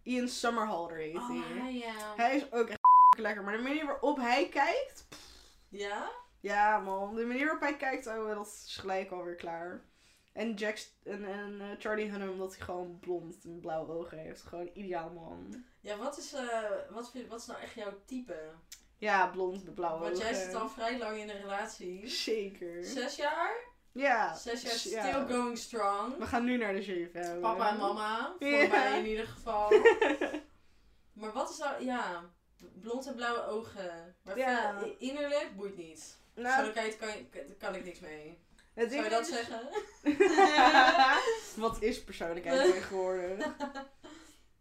[0.09, 1.36] Ian Somerhalder heet hij.
[1.66, 2.14] Oh, ja.
[2.16, 2.78] Hij is ook echt
[3.20, 5.06] lekker, maar de manier waarop hij kijkt,
[5.68, 6.11] Ja?
[6.40, 9.80] ja man, de manier waarop hij kijkt, oh, dat is gelijk alweer klaar.
[10.32, 14.42] En, Jack, en, en eh, Charlie Hunnam, omdat hij gewoon blond en blauwe ogen heeft.
[14.42, 15.64] Gewoon ideaal man.
[15.80, 18.50] Ja, wat is, eh, wat, vind, wat is nou echt jouw type?
[18.96, 20.24] Ja, blond met blauwe Want ogen.
[20.26, 22.09] jij zit al vrij lang in een relatie.
[22.09, 22.84] Zeker.
[22.84, 23.56] Zes jaar?
[23.99, 24.34] Ja.
[24.34, 25.26] Zes jaar still ja.
[25.28, 26.16] going strong.
[26.18, 27.40] We gaan nu naar de zeven.
[27.40, 28.66] Papa en mama, voor Ja.
[28.68, 29.70] mij in ieder geval.
[31.20, 32.24] maar wat is nou, ja,
[32.80, 34.16] blond en blauwe ogen.
[34.22, 34.74] Maar Ja.
[34.99, 36.16] innerlijk boeit niet.
[36.34, 38.38] Nou, Zuidelijkheid kan, kan, kan ik niks mee.
[38.74, 39.68] het Zou je dat is- zeggen?
[41.57, 43.46] Wat is persoonlijkheid tegenwoordig?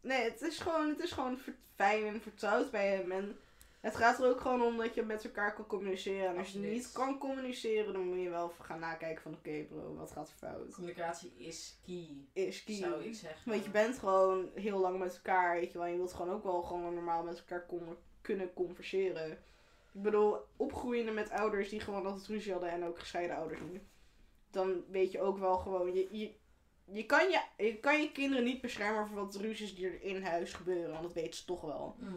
[0.02, 1.40] Nee, het is gewoon, het is gewoon
[1.76, 3.12] fijn en vertrouwd bij hem.
[3.12, 3.40] En
[3.82, 6.30] het gaat er ook gewoon om dat je met elkaar kan communiceren.
[6.30, 9.96] En als je niet kan communiceren, dan moet je wel gaan nakijken van oké bro,
[9.96, 10.74] wat gaat er fout?
[10.74, 12.76] Communicatie is key, Is key.
[12.76, 13.52] zou ik zeggen.
[13.52, 15.86] Want je bent gewoon heel lang met elkaar, weet je wel.
[15.88, 19.32] En je wilt gewoon ook wel gewoon normaal met elkaar kon- kunnen converseren.
[19.94, 23.82] Ik bedoel, opgroeiende met ouders die gewoon altijd ruzie hadden en ook gescheiden ouders nu.
[24.52, 26.34] Dan weet je ook wel gewoon, je, je,
[26.86, 30.24] je, kan, je, je kan je kinderen niet beschermen voor wat ruzies die er in
[30.24, 30.90] huis gebeuren.
[30.92, 31.96] Want dat weten ze toch wel.
[32.00, 32.16] Mhm.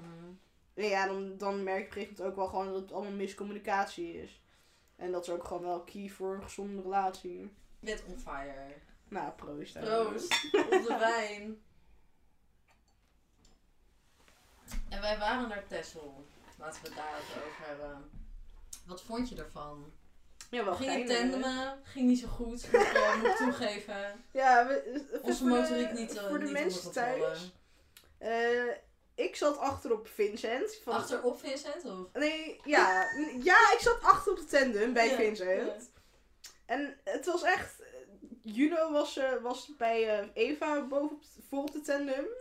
[0.89, 3.13] Ja, dan, dan merk je op een gegeven moment ook wel gewoon dat het allemaal
[3.13, 4.41] miscommunicatie is.
[4.97, 7.53] En dat is ook gewoon wel key voor een gezonde relatie.
[7.81, 8.67] Bent on fire.
[9.09, 9.81] Nou, proost.
[9.81, 11.63] Proost op de wijn.
[14.89, 16.27] En wij waren naar Texel.
[16.59, 18.11] Laten we het daar even over hebben.
[18.87, 19.93] Wat vond je ervan?
[20.51, 24.25] Ja, wel Ging tandemen, ging niet zo goed, moet ik, eh, moet toegeven.
[24.33, 27.53] Ja, we, even Onze de- motoriek niet, eh, Voor de niet mensen thuis.
[28.19, 28.75] eh,
[29.15, 30.79] ik zat achter op Vincent.
[30.83, 32.13] Van, Achterop Vincent of?
[32.13, 33.05] Nee, ja.
[33.51, 35.91] ja, ik zat achter op de tandem bij Ja, Vincent.
[36.67, 37.83] En het was echt...
[38.43, 42.27] Juno was, eh, was bij eh, Eva boven op, voor op de tandem.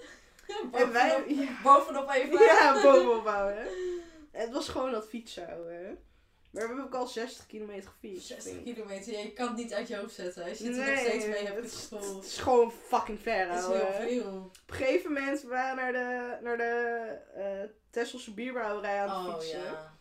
[0.48, 1.24] Ja, En wij...
[1.24, 2.44] bovenop, bovenop even.
[2.46, 3.68] ja bovenop houden.
[4.32, 6.04] Het was gewoon dat fietsen houden.
[6.52, 8.28] Maar we hebben ook al 60 kilometer gefietst.
[8.28, 10.44] 60 kilometer, ja, je kan het niet uit je hoofd zetten.
[10.44, 12.16] Als je het er Nee, nog steeds mee het, het is- gevoel.
[12.16, 13.92] het is gewoon fucking ver Dat is heel
[14.22, 14.38] veel.
[14.38, 19.34] Op een gegeven moment waren we naar de, naar de eh Tesselse bierbrouwerij aan het
[19.36, 19.64] Oh fietsen.
[19.64, 19.98] ja.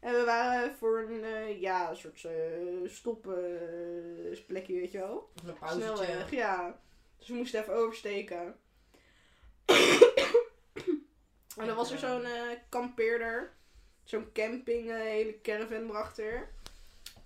[0.00, 5.30] En we waren voor een, eh, ja, een soort uh, stopplekje, weet je wel.
[5.46, 5.82] Een pauzetje.
[5.96, 6.80] Snelweg, ja.
[7.18, 8.54] Dus we moesten even oversteken.
[11.56, 12.30] En dan was er zo'n eh,
[12.68, 13.52] kampeerder.
[14.12, 16.48] Zo'n camping, eh, hele caravan erachter.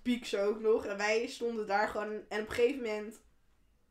[0.01, 0.85] Pieks ook nog.
[0.85, 2.11] En wij stonden daar gewoon.
[2.29, 3.21] En op een gegeven moment.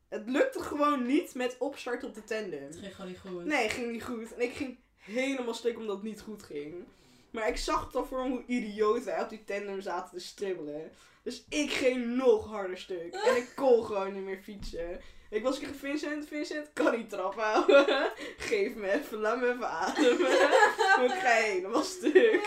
[0.07, 2.63] Het lukte gewoon niet met opstart op de tandem.
[2.63, 3.45] Het ging gewoon niet goed.
[3.45, 4.33] Nee, ging niet goed.
[4.33, 6.83] En ik ging helemaal stuk omdat het niet goed ging.
[7.31, 10.91] Maar ik zag toch voor me hoe idioot wij op die tandem zaten te stribbelen.
[11.23, 13.13] Dus ik ging nog harder stuk.
[13.13, 15.01] En ik kon gewoon niet meer fietsen.
[15.29, 17.85] Ik was tegen Vincent, Vincent, kan niet trap houden.
[18.37, 20.31] Geef me even, laat me even ademen.
[21.07, 22.41] Ik ga helemaal stuk.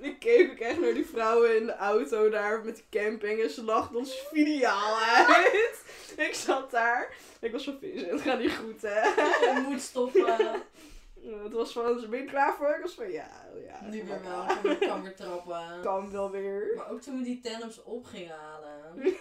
[0.00, 3.42] Ik keek ook echt naar die vrouwen in de auto daar met de camping.
[3.42, 5.82] En ze lachten ons filiaal uit.
[6.28, 7.14] Ik zat daar.
[7.40, 9.02] Ik was van Vincent, gaat niet goed hè.
[9.54, 10.62] Je moet stoppen.
[11.42, 12.74] Het was van, ben je klaar voor?
[12.74, 13.28] Ik was van, ja,
[13.66, 13.88] ja.
[13.90, 14.72] nu weer wel.
[14.72, 15.80] Ik kan weer trappen.
[15.82, 16.72] Kan wel weer.
[16.76, 19.16] Maar ook toen we die tandems op gingen halen.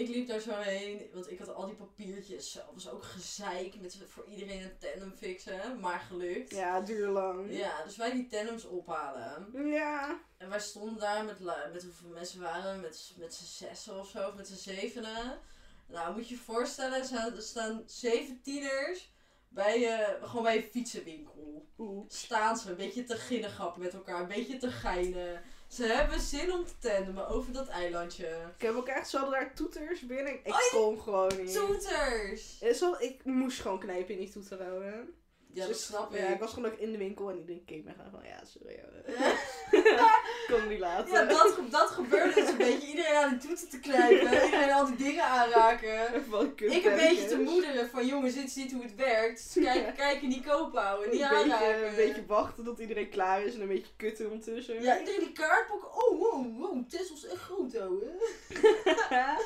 [0.00, 2.52] Ik liep daar zo heen, want ik had al die papiertjes.
[2.52, 6.50] Zo, was ook gezeik met voor iedereen een tandem fixen, maar gelukt.
[6.50, 7.56] ja, duurde lang.
[7.56, 9.50] Ja, dus wij die tandems ophalen.
[9.70, 10.20] Ja.
[10.36, 11.38] En wij stonden daar met,
[11.72, 15.38] met hoeveel mensen waren met, met z'n zessen of zo, of met z'n zevenen.
[15.86, 19.12] Nou, moet je je voorstellen, er staan, zeven tieners
[19.48, 21.66] bij, eh, gewoon bij een fietsenwinkel.
[21.78, 22.18] Oeps.
[22.18, 25.42] Staan ze een beetje te ginnegappen met elkaar, een beetje te geinen.
[25.70, 28.26] Ze hebben zin om te tandemen over dat eilandje.
[28.56, 30.32] Ik heb ook echt, ze hadden daar toeters binnen.
[30.32, 31.54] Ik Oh, je- kon gewoon niet.
[31.54, 32.58] Toeters!
[32.78, 35.14] Zo, ik moest gewoon knijpen in die toeter houden.
[35.52, 36.20] Ja, dat Dus, snap ik.
[36.20, 38.40] Ja, ik was gewoon ook in de winkel en iedereen keek me gewoon van, ja,
[38.44, 38.80] sorry.
[38.82, 39.14] hoor.
[40.60, 41.12] Het niet laten.
[41.12, 42.86] Ja, dat, dat gebeurde dus een beetje.
[42.88, 44.44] Iedereen aan die toetsen te knijpen.
[44.44, 46.14] Iedereen al die dingen aanraken.
[46.58, 49.54] Ik een beetje te moederen van jongens, dit is niet hoe het werkt.
[49.54, 51.88] Dus Kijk, kijken, niet kopen houden, niet een beetje, aanraken.
[51.88, 54.82] een beetje wachten tot iedereen klaar is en een beetje kutten ondertussen.
[54.82, 55.88] Ja, iedereen die kaart pakken.
[56.04, 58.06] Oh, wow, wow, Tessel is echt groot, ouwe.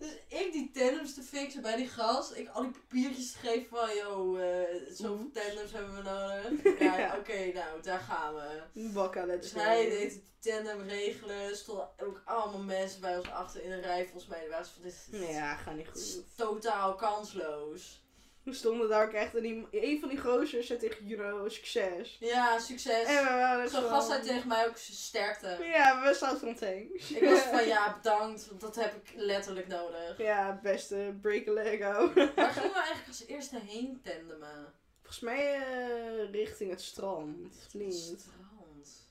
[0.00, 2.36] Dus ik die tandems te fixen bij die gast.
[2.36, 6.78] Ik al die papiertjes te geven van, yo, eh zoveel tandems hebben we nodig.
[6.86, 7.16] Ja, Ja.
[7.18, 8.62] oké, nou, daar gaan we.
[8.92, 10.22] Bakka, let's Dus hij deed het
[10.54, 11.56] tandem regelen.
[11.56, 14.02] Stonden ook allemaal mensen bij ons achter in een rij.
[14.04, 16.22] Volgens mij waren ze van, dit is Ja, ga niet goed.
[16.36, 18.04] totaal kansloos.
[18.50, 22.16] We stonden daar ook echt en die, een van die gozers zei tegen Juno, succes.
[22.20, 23.04] Ja, succes.
[23.06, 25.58] En we waren Zo'n zo- gast zei tegen mij ook sterkte.
[25.64, 27.10] Ja, we staan van thanks.
[27.10, 30.18] Ik was van ja, bedankt, want dat heb ik letterlijk nodig.
[30.18, 32.14] Ja, beste break a leg out.
[32.14, 34.72] Waar gingen we eigenlijk als eerste heen tandemen?
[35.00, 37.68] Volgens mij eh, richting het strand.
[37.72, 37.94] Niet?
[37.94, 39.08] Strand.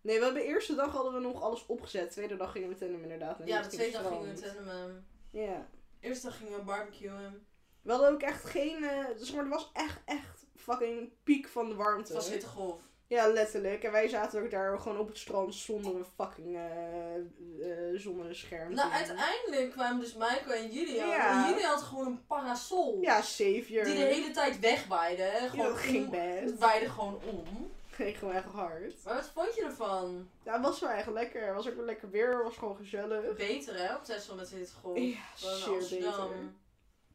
[0.00, 2.10] Nee, we hebben de eerste dag hadden we nog alles opgezet.
[2.10, 3.38] Tweede dag gingen we tandem inderdaad.
[3.44, 5.06] Ja, de tweede dag gingen we tandemen.
[5.30, 5.68] Ja.
[6.00, 7.45] Eerste dag gingen we barbecuen.
[7.86, 8.84] We hadden ook echt geen...
[8.84, 12.12] eh dus maar er was echt, echt fucking piek van de warmte.
[12.12, 12.80] Het was hittegolf.
[13.08, 13.82] Ja, letterlijk.
[13.84, 18.74] En wij zaten ook daar gewoon op het strand zonder een fucking eh eh zonnescherm.
[18.74, 21.08] Nou, uiteindelijk kwamen dus Michael en Julian.
[21.08, 21.44] Ja.
[21.44, 22.98] En Julian had gewoon een parasol.
[23.00, 23.84] Ja, savior.
[23.84, 25.22] Die de hele tijd wegwaaide.
[25.22, 26.58] Ja, Gewoon ging om- best.
[26.58, 27.70] Waaide gewoon om.
[27.90, 28.94] Ging gewoon echt hard.
[29.04, 30.28] Maar wat vond je ervan?
[30.44, 31.46] Ja, het was wel echt lekker.
[31.46, 32.34] Het was ook wel lekker weer.
[32.34, 33.36] Het was gewoon gezellig.
[33.36, 34.50] Beter hè, op Texel met.
[34.50, 36.28] Ja, Gewoon in zeer Amsterdam.
[36.28, 36.52] beter.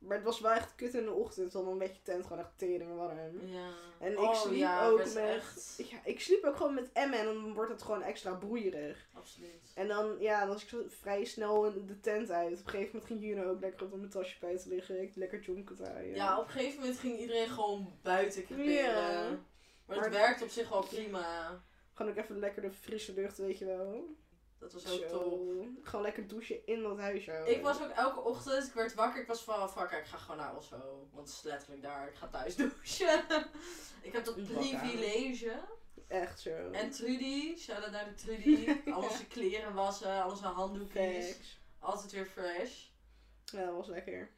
[0.02, 1.52] Maar het was wel echt kut in de ochtend.
[1.52, 3.48] Dan een beetje tent gewoon echt tering warm.
[3.48, 3.70] Ja.
[4.00, 5.16] En ik oh, sliep ja, ook met...
[5.16, 5.82] echt.
[5.90, 9.08] Ja, ik sliep ook gewoon met Emma en dan wordt het gewoon extra broeierig.
[9.14, 9.72] Absoluut.
[9.76, 12.60] En dan, ja, dan was ik zo vrij snel in de tent uit.
[12.60, 15.02] Op een gegeven moment ging Juno ook lekker op mijn tasje bij te liggen.
[15.02, 16.16] Ik lekker jonken draaien.
[16.16, 18.94] Ja, op een gegeven moment ging iedereen gewoon buiten creperen.
[18.94, 19.30] Ja.
[19.86, 21.62] Maar het Maar- werkt op zich wel prima.
[21.94, 24.16] Gewoon ook even lekker de frisse lucht, weet je wel.
[24.62, 25.08] Dat was ook Zo.
[25.08, 25.68] top.
[25.84, 27.44] Gewoon lekker douchen in dat huisje.
[27.46, 30.38] Ik was ook elke ochtend, ik werd wakker, ik was van, fuck, ik ga gewoon
[30.38, 31.08] naar Oslo.
[31.14, 33.24] Want het is letterlijk daar, ik ga thuis douchen.
[34.02, 35.60] ik heb dat privilege.
[36.08, 36.72] Echt zo.
[36.72, 38.76] En Trudy, shout-out naar de Trudy.
[38.94, 41.26] Alles zijn kleren wassen, alles zijn handdoekjes.
[41.26, 41.60] Facts.
[41.80, 42.86] Altijd weer fresh.
[43.46, 44.30] Ja, dat was lekker.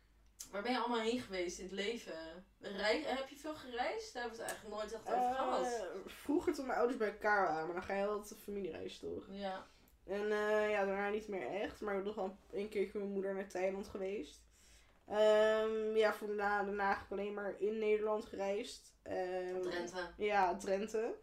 [0.52, 2.46] Waar ben je allemaal heen geweest in het leven?
[2.60, 4.14] Rei- heb je veel gereisd?
[4.14, 5.66] Daar hebben we het eigenlijk nooit echt over gehad.
[5.66, 9.26] Eh, vroeger toen mijn ouders bij elkaar waren, maar dan ga je altijd familiereis toch?
[9.30, 9.68] Ja.
[10.06, 11.82] En eh, ja, daarna niet meer echt.
[11.82, 14.42] Maar we zijn nog wel een keer met mijn moeder naar Thailand geweest.
[15.08, 18.94] Ehm, ja, voor daarna, daarna eigenlijk alleen maar in Nederland gereisd.
[19.02, 20.10] Ehm, Drenthe.
[20.18, 21.16] Ja, Drenthe.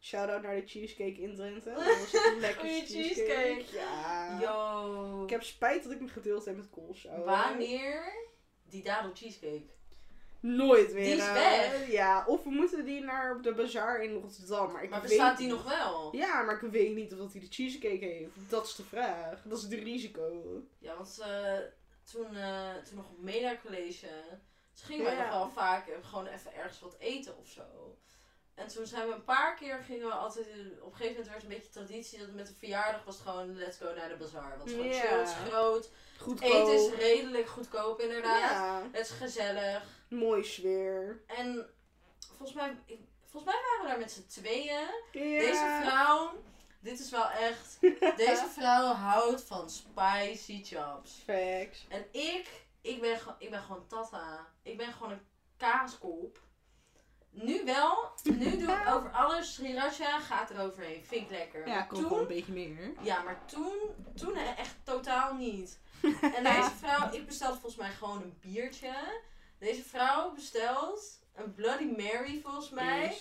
[0.00, 1.72] Shout-out naar de cheesecake in Drenthe.
[1.74, 3.14] Dat was echt een lekker cheesecake.
[3.14, 3.64] cheesecake.
[3.76, 4.40] Ja.
[4.40, 5.22] Yo.
[5.22, 7.08] Ik heb spijt dat ik me gedeeld heb met Kools.
[7.08, 7.24] ouwe.
[7.24, 8.12] Wanneer
[8.64, 9.74] die dadel cheesecake?
[10.46, 11.04] Nooit meer.
[11.04, 11.90] Die is eh, weg.
[11.90, 14.72] Ja, of we moeten die naar de bazaar in Rotterdam.
[14.72, 16.16] Maar, ik Maar weet bestaat die nog wel?
[16.16, 18.30] Ja, maar ik weet niet of dat hij de cheesecake heeft.
[18.48, 19.42] Dat is de vraag.
[19.42, 20.42] Dat is het risico.
[20.78, 21.58] Ja, want eh,
[22.12, 24.06] toen, eh, toen nog op Media College,
[24.74, 25.22] toen gingen wij Ja.
[25.24, 27.98] nog wel vaak gewoon even ergens wat eten of zo.
[28.56, 30.46] En toen zijn we een paar keer, gingen we altijd,
[30.80, 33.26] op een gegeven moment werd het een beetje traditie dat met de verjaardag was het
[33.28, 34.58] gewoon let's go naar de bazaar.
[34.58, 35.26] Want het is gewoon Ja.
[35.26, 36.50] chill, groot, Goedkoop.
[36.52, 38.50] eten is redelijk goedkoop inderdaad.
[38.50, 39.82] Ja, Het is gezellig.
[40.08, 41.22] mooi sfeer.
[41.26, 41.70] En
[42.36, 42.76] volgens mij,
[43.30, 44.86] volgens mij waren we daar met z'n tweeën.
[45.12, 46.42] Deze vrouw,
[46.80, 47.78] dit is wel echt.
[48.26, 51.22] Deze vrouw houdt van spicy chops.
[51.24, 51.86] Facts.
[51.88, 52.48] En ik,
[52.80, 54.46] ik ben, gewoon- ik ben gewoon tata.
[54.62, 55.26] Ik ben gewoon een
[55.56, 56.38] kaaskop.
[57.42, 59.54] Nu wel, nu doe ik over alles.
[59.54, 61.04] Sriracha gaat er overheen.
[61.04, 61.68] Vind ik lekker.
[61.68, 62.92] Ja, komt gewoon een beetje meer.
[63.02, 63.76] ja, maar toen,
[64.14, 65.78] toen echt totaal niet.
[66.36, 68.94] En deze vrouw, ik bestelde volgens mij gewoon een biertje.
[69.58, 73.16] Deze vrouw bestelt een Bloody Mary volgens mij.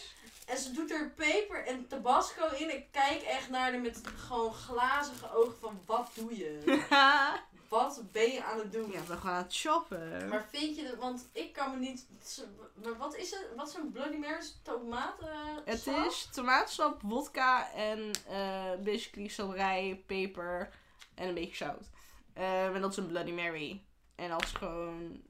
[0.45, 2.73] En ze doet er peper en tabasco in.
[2.75, 6.59] Ik kijk echt naar haar met gewoon glazige ogen van wat doe je?
[7.75, 8.91] Wat ben je aan het doen?
[8.91, 10.27] ja, we gaan aan het shoppen.
[10.27, 12.07] Maar vind je dat, want ik kan me niet.
[12.83, 13.47] Maar wat is het?
[13.55, 14.45] Wat is een Bloody Mary?
[14.61, 15.61] Tomaten?
[15.65, 16.05] Het sap?
[16.05, 20.69] is tomaatsap, wodka en eh basically selderij, peper
[21.15, 21.89] en een beetje zout.
[22.33, 23.83] Eh, en dat is een Bloody Mary.
[24.15, 25.21] En dat is gewoon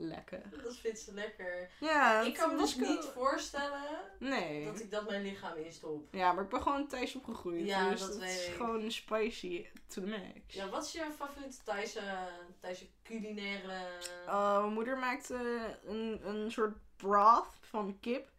[0.00, 0.42] lekker.
[0.62, 1.70] Dat vindt ze lekker.
[1.80, 4.64] Ja, ik kan me dus niet voorstellen Nee.
[4.64, 6.14] dat ik dat mijn lichaam instop.
[6.14, 7.66] Ja, maar ik ben gewoon thuis opgegroeid.
[7.66, 8.54] Ja, dus dat is ik.
[8.54, 10.54] gewoon spicy to the max.
[10.54, 12.00] Ja, wat is je favoriete Thaise,
[12.60, 13.86] Thaise culinaire...
[14.26, 15.36] Uh, mijn moeder maakte
[15.84, 18.30] een, een soort broth van kip.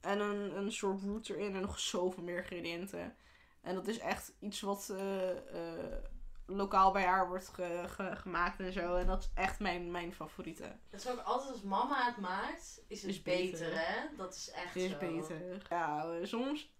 [0.00, 3.16] En een, een soort root erin en nog zoveel meer ingrediënten.
[3.60, 5.94] En dat is echt iets wat eh, eh,
[6.46, 8.94] lokaal bij haar wordt ge- ge- gemaakt en zo.
[8.94, 10.76] En dat is echt mijn, mijn favoriete.
[10.90, 13.86] Het is ook altijd als mama het maakt, is het Is beter, beter.
[13.86, 14.16] hè?
[14.16, 14.98] Dat is echt Het is zo.
[14.98, 15.66] beter.
[15.70, 16.74] Ja, eh, soms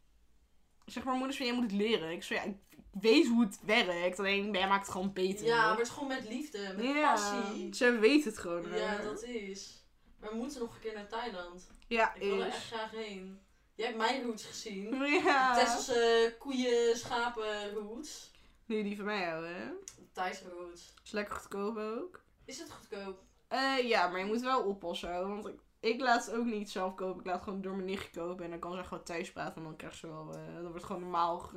[0.84, 2.10] zeg maar moeders van jij moet het leren.
[2.10, 2.56] Ik zeg ja, ik
[3.00, 4.18] weet hoe het werkt.
[4.18, 5.46] Alleen jij maakt het gewoon beter.
[5.46, 7.74] Ja, maar het is gewoon met liefde, met ja, passie.
[7.74, 8.68] ze weet het gewoon.
[8.68, 9.04] Ja, hè.
[9.04, 9.84] dat is.
[10.20, 11.70] Maar we moeten nog een keer naar Thailand.
[11.86, 12.62] Ja, Ik wil er echt is.
[12.64, 13.40] graag heen.
[13.74, 14.94] Jij hebt mijn roots gezien.
[15.24, 15.54] Ja.
[15.54, 18.30] Tesselse koeien, schapen roots.
[18.66, 19.70] Nu die van mij houden, hè?
[20.12, 20.94] Thaise roots.
[21.04, 22.20] Is lekker goedkoop ook.
[22.44, 23.22] Is het goedkoop?
[23.48, 25.14] Eh, ja, maar je moet wel oppassen.
[25.16, 27.20] hoor, Want ik, ik laat het ook niet zelf kopen.
[27.20, 28.44] Ik laat het gewoon door mijn nichtje kopen.
[28.44, 29.56] En dan kan ze gewoon thuis praten.
[29.56, 30.34] En dan krijgt ze wel...
[30.34, 31.50] eh, dan wordt het gewoon normaal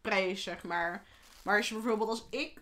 [0.00, 1.06] prijs, zeg maar.
[1.42, 2.60] Maar als je bijvoorbeeld als ik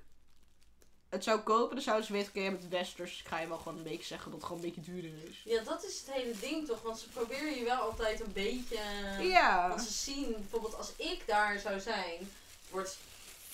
[1.09, 3.11] het zou kopen, dan zouden ze weten, oké, hebt het westers.
[3.11, 5.29] Dus ik ga je wel gewoon een beetje zeggen dat het gewoon een beetje duurder
[5.29, 5.43] is.
[5.45, 6.83] Ja, dat is het hele ding toch?
[6.83, 8.79] Want ze proberen je wel altijd een beetje...
[9.21, 9.69] Ja.
[9.69, 12.31] Want ze zien, bijvoorbeeld als ik daar zou zijn,
[12.71, 12.99] wordt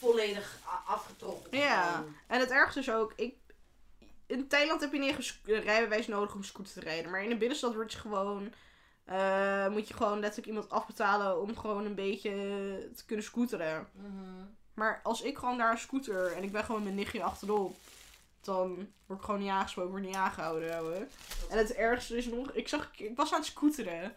[0.01, 1.59] volledig afgetrokken.
[1.59, 1.93] Ja.
[1.93, 2.15] Gewoon.
[2.27, 3.35] En het ergste is ook, ik,
[4.27, 7.11] in Thailand heb je niet een rijbewijs nodig om scooter te rijden.
[7.11, 8.53] Maar in de binnenstad word je gewoon,
[9.05, 12.31] eh, moet je gewoon letterlijk iemand afbetalen om gewoon een beetje
[12.97, 13.89] te kunnen scooteren.
[13.93, 14.45] Mhm.
[14.75, 17.77] Maar als ik gewoon daar een scooter en ik ben gewoon mijn nichtje achterop,
[18.41, 20.75] dan word ik gewoon niet aangesproken, word niet aangehouden.
[20.75, 21.07] Ouwe.
[21.51, 24.15] En het ergste is nog, ik zag, ik was aan het scooteren.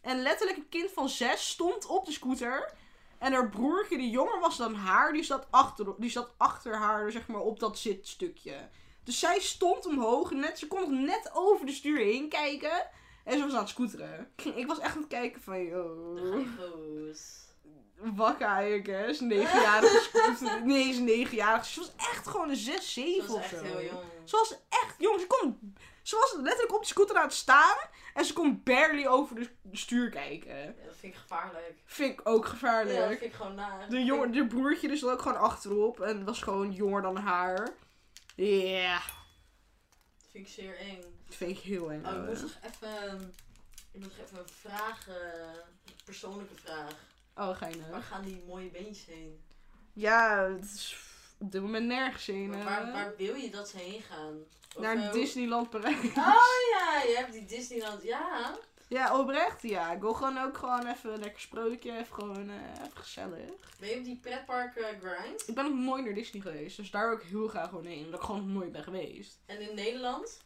[0.00, 2.72] En letterlijk een kind van zes stond op de scooter.
[3.18, 7.12] En haar broertje, die jonger was dan haar, die zat achter, die zat achter haar,
[7.12, 8.68] zeg maar, op dat zitstukje.
[9.04, 12.86] Dus zij stond omhoog, net, ze kon nog net over de stuur heen kijken.
[13.24, 14.30] En ze was aan het scooteren.
[14.54, 16.46] Ik was echt aan het kijken van, joh,
[18.40, 19.12] eigenlijk, hè.
[19.12, 20.62] Ze negenjarige scooter.
[20.66, 21.64] Nee, ze is negenjarig.
[21.64, 23.62] Ze was echt gewoon een zes, Dat zeven is of echt zo.
[23.64, 24.04] heel jong.
[24.24, 25.20] Ze was echt jong.
[25.20, 25.74] Ze, kon,
[26.08, 27.76] ze was letterlijk op de scooter aan het staan.
[28.14, 30.56] En ze kon barely over de stuur kijken.
[30.58, 31.74] Ja, dat vind ik gevaarlijk.
[31.84, 33.18] Vind ik ook Ja, dat gevaarlijk.
[33.18, 33.88] vind ik gewoon naar.
[33.90, 36.00] de, jongen, de broertje dus ook gewoon achterop.
[36.00, 37.68] En was gewoon jonger dan haar.
[38.36, 38.94] Ja,
[40.18, 41.00] Dat vind ik zeer eng.
[41.26, 42.04] dat vind ik heel eng.
[42.06, 43.34] Oh, ik moet nog even,
[43.92, 45.14] ik moet nog even een vraag, eh,
[45.86, 46.92] een persoonlijke vraag.
[47.36, 48.02] Oh, ga je Waar nou?
[48.02, 49.40] gaan die mooie beentjes heen?
[49.92, 50.96] Ja, het is
[51.38, 52.48] op dit moment nergens heen.
[52.48, 54.36] Maar waar, waar wil je dat ze heen gaan?
[54.76, 55.96] Of, Naar eh, Disneyland Parijs.
[56.16, 58.02] Oh ja, je hebt die Disneyland.
[58.02, 58.58] Ja.
[58.88, 59.62] Ja, oprecht.
[59.62, 61.92] Ja, ik wil gewoon ook gewoon even een lekker sprookje.
[61.92, 63.50] Even gewoon eh, even gezellig.
[63.80, 65.48] Ben je op die pretpark eh, grind?
[65.48, 66.76] Ik ben nog nooit naar Disney geweest.
[66.76, 68.04] Dus daar wil ik heel graag gewoon heen.
[68.04, 69.38] Omdat ik gewoon nog nooit ben geweest.
[69.46, 70.40] En in Nederland?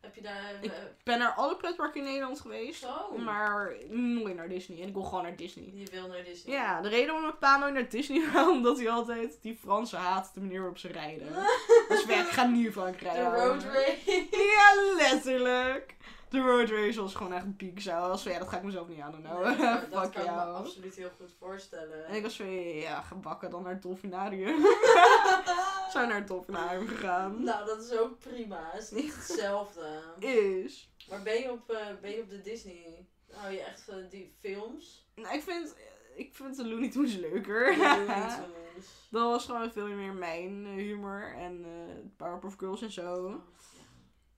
[0.00, 0.54] Heb je daar...
[0.60, 2.80] Ik- eh, Ik ben naar alle pretparken in Nederland geweest.
[2.80, 3.16] zo?
[3.18, 4.80] Maar nooit naar Disney.
[4.80, 5.70] En ik wil gewoon naar Disney.
[5.74, 6.54] Je wil naar Disney.
[6.54, 9.98] Ja, de reden waarom mijn pa nooit naar Disney wil, omdat hij altijd die Fransen
[9.98, 11.28] haat, de manier waarop ze rijden.
[11.88, 14.26] Dus ik ga niet in Frankrijk De road race.
[14.30, 15.96] Ja, letterlijk.
[16.28, 18.16] De road race was gewoon echt een piek zo.
[18.16, 19.22] Van, ja, dat ga ik mezelf niet aan doen.
[19.22, 19.44] Nou.
[19.44, 19.56] Nee,
[19.90, 22.06] dat, kan ik me absoluut heel goed voorstellen.
[22.06, 24.66] En ik was van, ja, gebakken dan naar het dolfinarium.
[25.92, 27.42] Zou naar het dolfinarium gegaan.
[27.44, 28.70] Nou, dat is ook prima.
[28.72, 30.02] Het is niet hetzelfde.
[30.18, 30.90] Is.
[31.08, 33.06] Maar ben je op, eh, ben je op de Disney?
[33.30, 35.06] Hou je echt van die films?
[35.14, 35.74] Nou, ik vind,
[36.16, 37.76] ik vind de Looney Tunes leuker.
[37.76, 39.08] Looney Tunes.
[39.10, 41.34] Dat was gewoon veel meer mijn humor.
[41.36, 43.26] En eh Powerpuff Girls en zo.
[43.26, 43.34] Oh,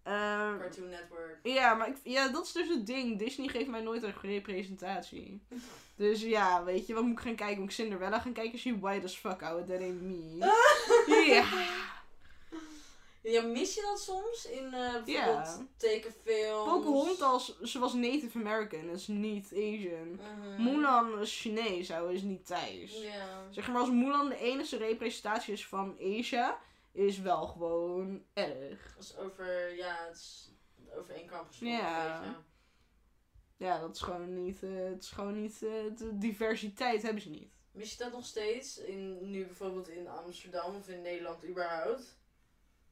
[0.03, 1.38] Ehm, Cartoon Network.
[1.42, 3.18] ja, maar ik, ja, dat is dus het ding.
[3.18, 5.40] Disney geeft mij nooit een representatie.
[5.96, 7.59] Dus ja, weet je, wat moet ik gaan kijken?
[7.59, 8.59] Moet ik Cinderella gaan kijken?
[8.59, 9.64] She white as fuck, ouwe.
[9.64, 10.36] That ain't me.
[11.26, 11.44] Ja.
[13.22, 16.70] Ja, mis je dat soms in eh bijvoorbeeld tekenfilms?
[16.70, 20.20] Pocahontas, ze was Native American, is niet Asian.
[20.38, 20.62] Mhm.
[20.62, 23.03] Mulan is Chinees, hij is niet Thais.
[23.03, 23.42] Ja.
[23.51, 26.59] Zeg maar, als Mulan de enige representatie is van Asia,
[26.93, 28.95] is wel gewoon erg.
[28.95, 30.53] Dat is over, ja, het is
[30.95, 31.76] overeenkamp gesproken.
[31.76, 32.16] Ja.
[32.16, 32.38] een beetje.
[33.57, 37.28] Ja, dat is gewoon niet, eh, het is gewoon niet, eh, de diversiteit hebben ze
[37.28, 37.53] niet.
[37.72, 38.78] Mis je dat nog steeds?
[38.78, 42.18] In, nu bijvoorbeeld in Amsterdam of in Nederland überhaupt?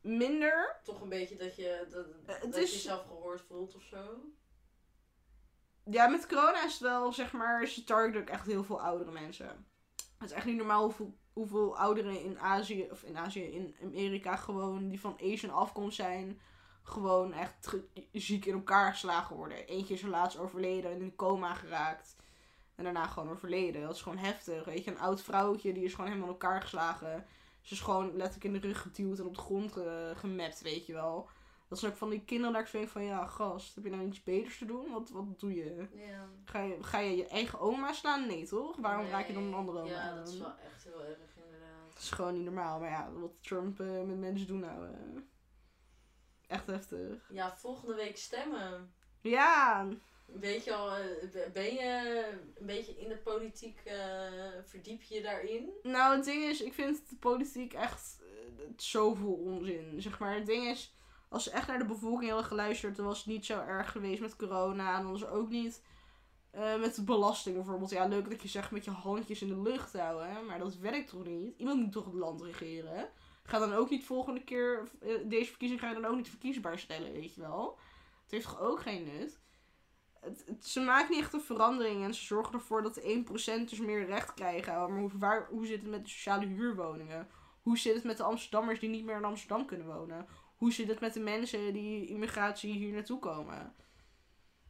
[0.00, 3.74] Minder, Toch een beetje dat je, dat, Eh, het dat is- je jezelf gehoord voelt
[3.74, 4.20] of zo?
[5.84, 9.10] ja, met corona is het wel, zeg maar, ze targeten ook echt heel veel oudere
[9.10, 9.66] mensen.
[10.18, 14.36] Het is echt niet normaal hoeveel, hoeveel ouderen in Azië, of in Azië, in Amerika
[14.36, 16.40] gewoon, die van Asian afkomst zijn,
[16.82, 17.76] gewoon echt
[18.12, 19.66] ziek in elkaar geslagen worden.
[19.66, 22.16] Eentje is er laatst overleden, in coma geraakt.
[22.74, 23.82] En daarna gewoon overleden.
[23.82, 24.64] Dat is gewoon heftig.
[24.64, 27.26] Weet je, een oud vrouwtje, die is gewoon helemaal in elkaar geslagen.
[27.60, 30.86] Ze is gewoon letterlijk in de rug geduwd en op de grond ge- gemapt, weet
[30.86, 31.28] je wel.
[31.68, 34.22] Dat zijn ook van die kinderen dat ik van, ja, gast, heb je nou iets
[34.22, 34.90] beters te doen?
[34.90, 35.86] Wat, wat doe je?
[35.94, 36.28] Ja.
[36.44, 38.26] Ga je, ga je je eigen oma slaan?
[38.26, 38.76] Nee, toch?
[38.76, 40.16] Waarom raak je dan een andere oma Ja, aan?
[40.16, 41.92] dat is wel echt heel erg inderdaad.
[41.94, 42.78] Dat is gewoon niet normaal.
[42.80, 44.86] Maar ja, wat Trump eh, met mensen doet nou.
[44.86, 45.20] eh,
[46.46, 47.28] echt heftig.
[47.32, 48.92] Ja, volgende week stemmen.
[49.20, 49.86] Ja,
[50.26, 52.24] Weet je al, eh, ben je
[52.58, 53.82] een beetje in de politiek,
[54.64, 55.70] verdiep je daarin?
[55.82, 58.18] nou het ding is, ik vind de politiek echt
[58.76, 60.02] is zoveel onzin.
[60.02, 60.96] Zeg maar, het ding is,
[61.28, 64.36] als echt naar de bevolking hadden geluisterd, dan was het niet zo erg geweest met
[64.36, 64.96] corona.
[64.96, 65.82] En dan was er ook niet
[66.50, 67.90] eh, met de belasting bijvoorbeeld.
[67.90, 71.08] Ja, leuk dat je zegt met je handjes in de lucht houden, maar dat werkt
[71.08, 71.58] toch niet?
[71.58, 73.08] Iemand moet toch het land regeren?
[73.42, 76.78] Ga dan ook niet volgende keer, eh, deze verkiezing ga je dan ook niet verkiesbaar
[76.78, 77.78] stellen, weet je wel?
[78.22, 79.38] Het heeft toch ook geen nut?
[80.20, 83.78] Het- ze maken niet echt een verandering en ze zorgen ervoor dat de 1% dus
[83.78, 84.72] meer recht krijgen.
[84.72, 87.28] Maar hoe, waar, hoe zit het met de sociale huurwoningen?
[87.62, 90.26] Hoe zit het met de Amsterdammers die niet meer in Amsterdam kunnen wonen?
[90.58, 93.74] Hoe zit het met de mensen die immigratie hier naartoe komen?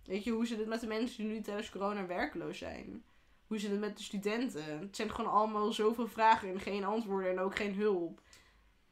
[0.04, 3.04] Weet je, hoe zit het met de mensen die nu tijdens corona werkloos zijn?
[3.46, 4.78] Hoe zit het met de studenten?
[4.78, 8.20] Het zijn gewoon allemaal zoveel vragen en geen antwoorden en ook geen hulp.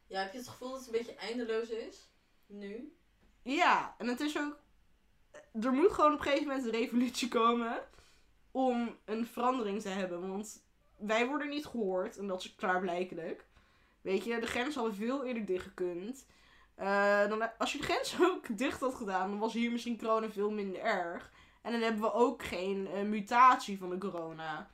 [0.06, 2.08] Ja, heb je het gevoel dat het een beetje eindeloos is?
[2.46, 2.92] Nu?
[3.42, 4.58] Ja, en het is ook.
[5.60, 7.78] Er moet gewoon op een gegeven moment een revolutie komen.
[8.50, 10.28] Om een verandering te hebben.
[10.28, 10.64] Want
[10.96, 12.16] wij worden niet gehoord.
[12.16, 13.44] En dat is klaarblijkelijk.
[14.00, 15.74] Weet je, de grens hadden veel eerder dicht
[16.76, 20.30] Eh, dan, als je de grens ook dicht had gedaan, dan was hier misschien corona
[20.30, 21.32] veel minder erg.
[21.62, 24.70] En dan hebben we ook geen eh, mutatie van de corona.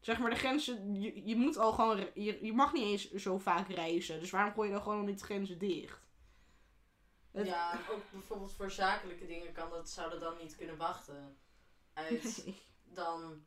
[0.00, 1.00] Zeg maar, de grenzen.
[1.00, 2.06] Je, je moet al gewoon.
[2.14, 4.20] Je, je mag niet eens zo vaak reizen.
[4.20, 6.06] Dus waarom gooi je dan gewoon niet de grenzen dicht?
[7.32, 11.36] Het- Ja, ook bijvoorbeeld voor zakelijke dingen kan dat, zou dat dan niet kunnen wachten.
[11.94, 12.44] Uit
[12.84, 13.46] dan...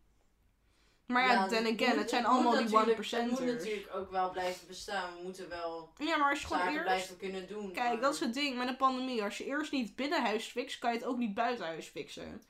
[1.12, 3.96] Maar ja, then het again, moet- het zijn allemaal die natuurlijk- one Het moet natuurlijk
[3.96, 5.16] ook wel blijven bestaan.
[5.18, 6.84] We moeten wel Ja, maar als je gewoon eerst...
[6.84, 7.72] blijven kunnen doen.
[7.72, 9.24] Kijk, maar- dat is het ding met een pandemie.
[9.24, 12.42] Als je eerst niet binnenhuis fixt, kan je het ook niet buitenhuis fixen.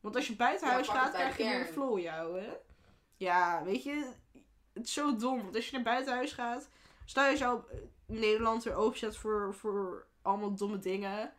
[0.00, 1.72] Want als je buitenhuis Ja, gaat, krijg je de meer kern.
[1.72, 2.52] flow jou, hè?
[3.16, 4.10] Ja, weet je,
[4.72, 5.42] het is zo dom.
[5.42, 6.68] Want als je naar buitenhuis gaat,
[7.04, 7.60] stel je zou
[8.06, 11.32] Nederland weer openzet voor, voor allemaal domme dingen.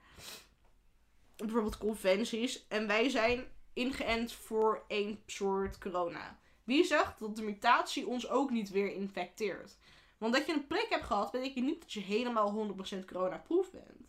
[1.36, 2.66] Bijvoorbeeld conventies.
[2.68, 6.40] En wij zijn ingeënt voor één soort corona.
[6.72, 9.78] Wie zegt dat de mutatie ons ook niet weer infecteert?
[10.18, 14.08] Want dat je een prik hebt gehad, betekent niet dat je helemaal 100% corona-proof bent.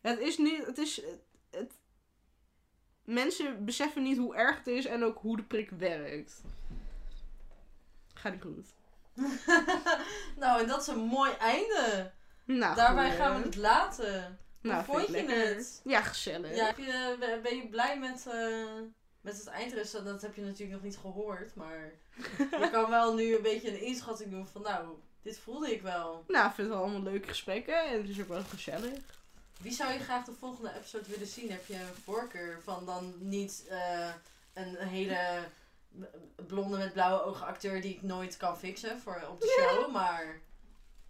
[0.00, 1.20] Het is niet, het is, het,
[1.50, 1.78] het-
[3.04, 6.40] mensen beseffen niet hoe erg het is en ook hoe de prik werkt.
[8.14, 8.68] Gaat niet goed.
[10.38, 12.12] nou, en dat is een mooi einde.
[12.44, 14.38] Nou, Daarbij gaan we het laten.
[14.60, 15.46] Nou, Hoe vond je lekker.
[15.54, 15.80] het?
[15.84, 16.56] Ja, gezellig.
[16.56, 18.80] Ja, heb je, ben- ben je blij met, eh,
[19.20, 20.12] met het eindresultaat?
[20.12, 21.92] Dat heb je natuurlijk nog niet gehoord, maar
[22.38, 24.88] je kan wel nu een beetje een inschatting doen van nou,
[25.22, 26.24] dit voelde ik wel.
[26.28, 28.98] Nou, ik vind het wel allemaal leuke gesprekken en het is ook wel gezellig.
[29.60, 31.50] Wie zou je graag de volgende episode willen zien?
[31.50, 34.08] Heb je een voorkeur van dan niet eh,
[34.54, 35.18] een hele
[36.46, 40.40] blonde met blauwe ogen acteur die ik nooit kan fixen voor op de show, maar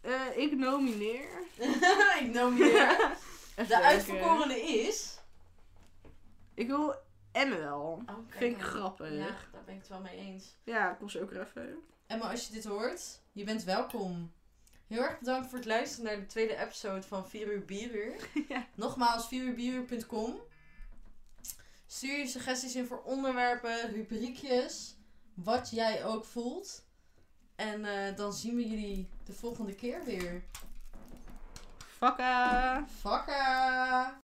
[0.00, 1.28] Eh, ik nomineer.
[2.20, 3.10] ik nomineer.
[3.68, 5.18] De uitverkorene is.
[6.54, 6.94] Ik wil
[7.32, 8.02] Emme wel.
[8.06, 9.12] Oh, kijk Vind ik grappig.
[9.12, 10.56] Ja, daar ben ik het wel mee eens.
[10.64, 11.78] Ja, ik was ook even.
[12.06, 14.32] Emma, als je dit hoort, je bent welkom.
[14.86, 18.28] Heel erg bedankt voor het luisteren naar de tweede episode van 4 uur bieruur.
[18.48, 18.66] Ja.
[18.74, 20.40] Nogmaals, 4uurbieruur.com.
[21.86, 24.96] Stuur je suggesties in voor onderwerpen, rubriekjes,
[25.34, 26.84] wat jij ook voelt.
[27.56, 30.44] En eh, dan zien we jullie de volgende keer weer.
[31.78, 32.86] Fakka!
[33.00, 34.14] Fakka!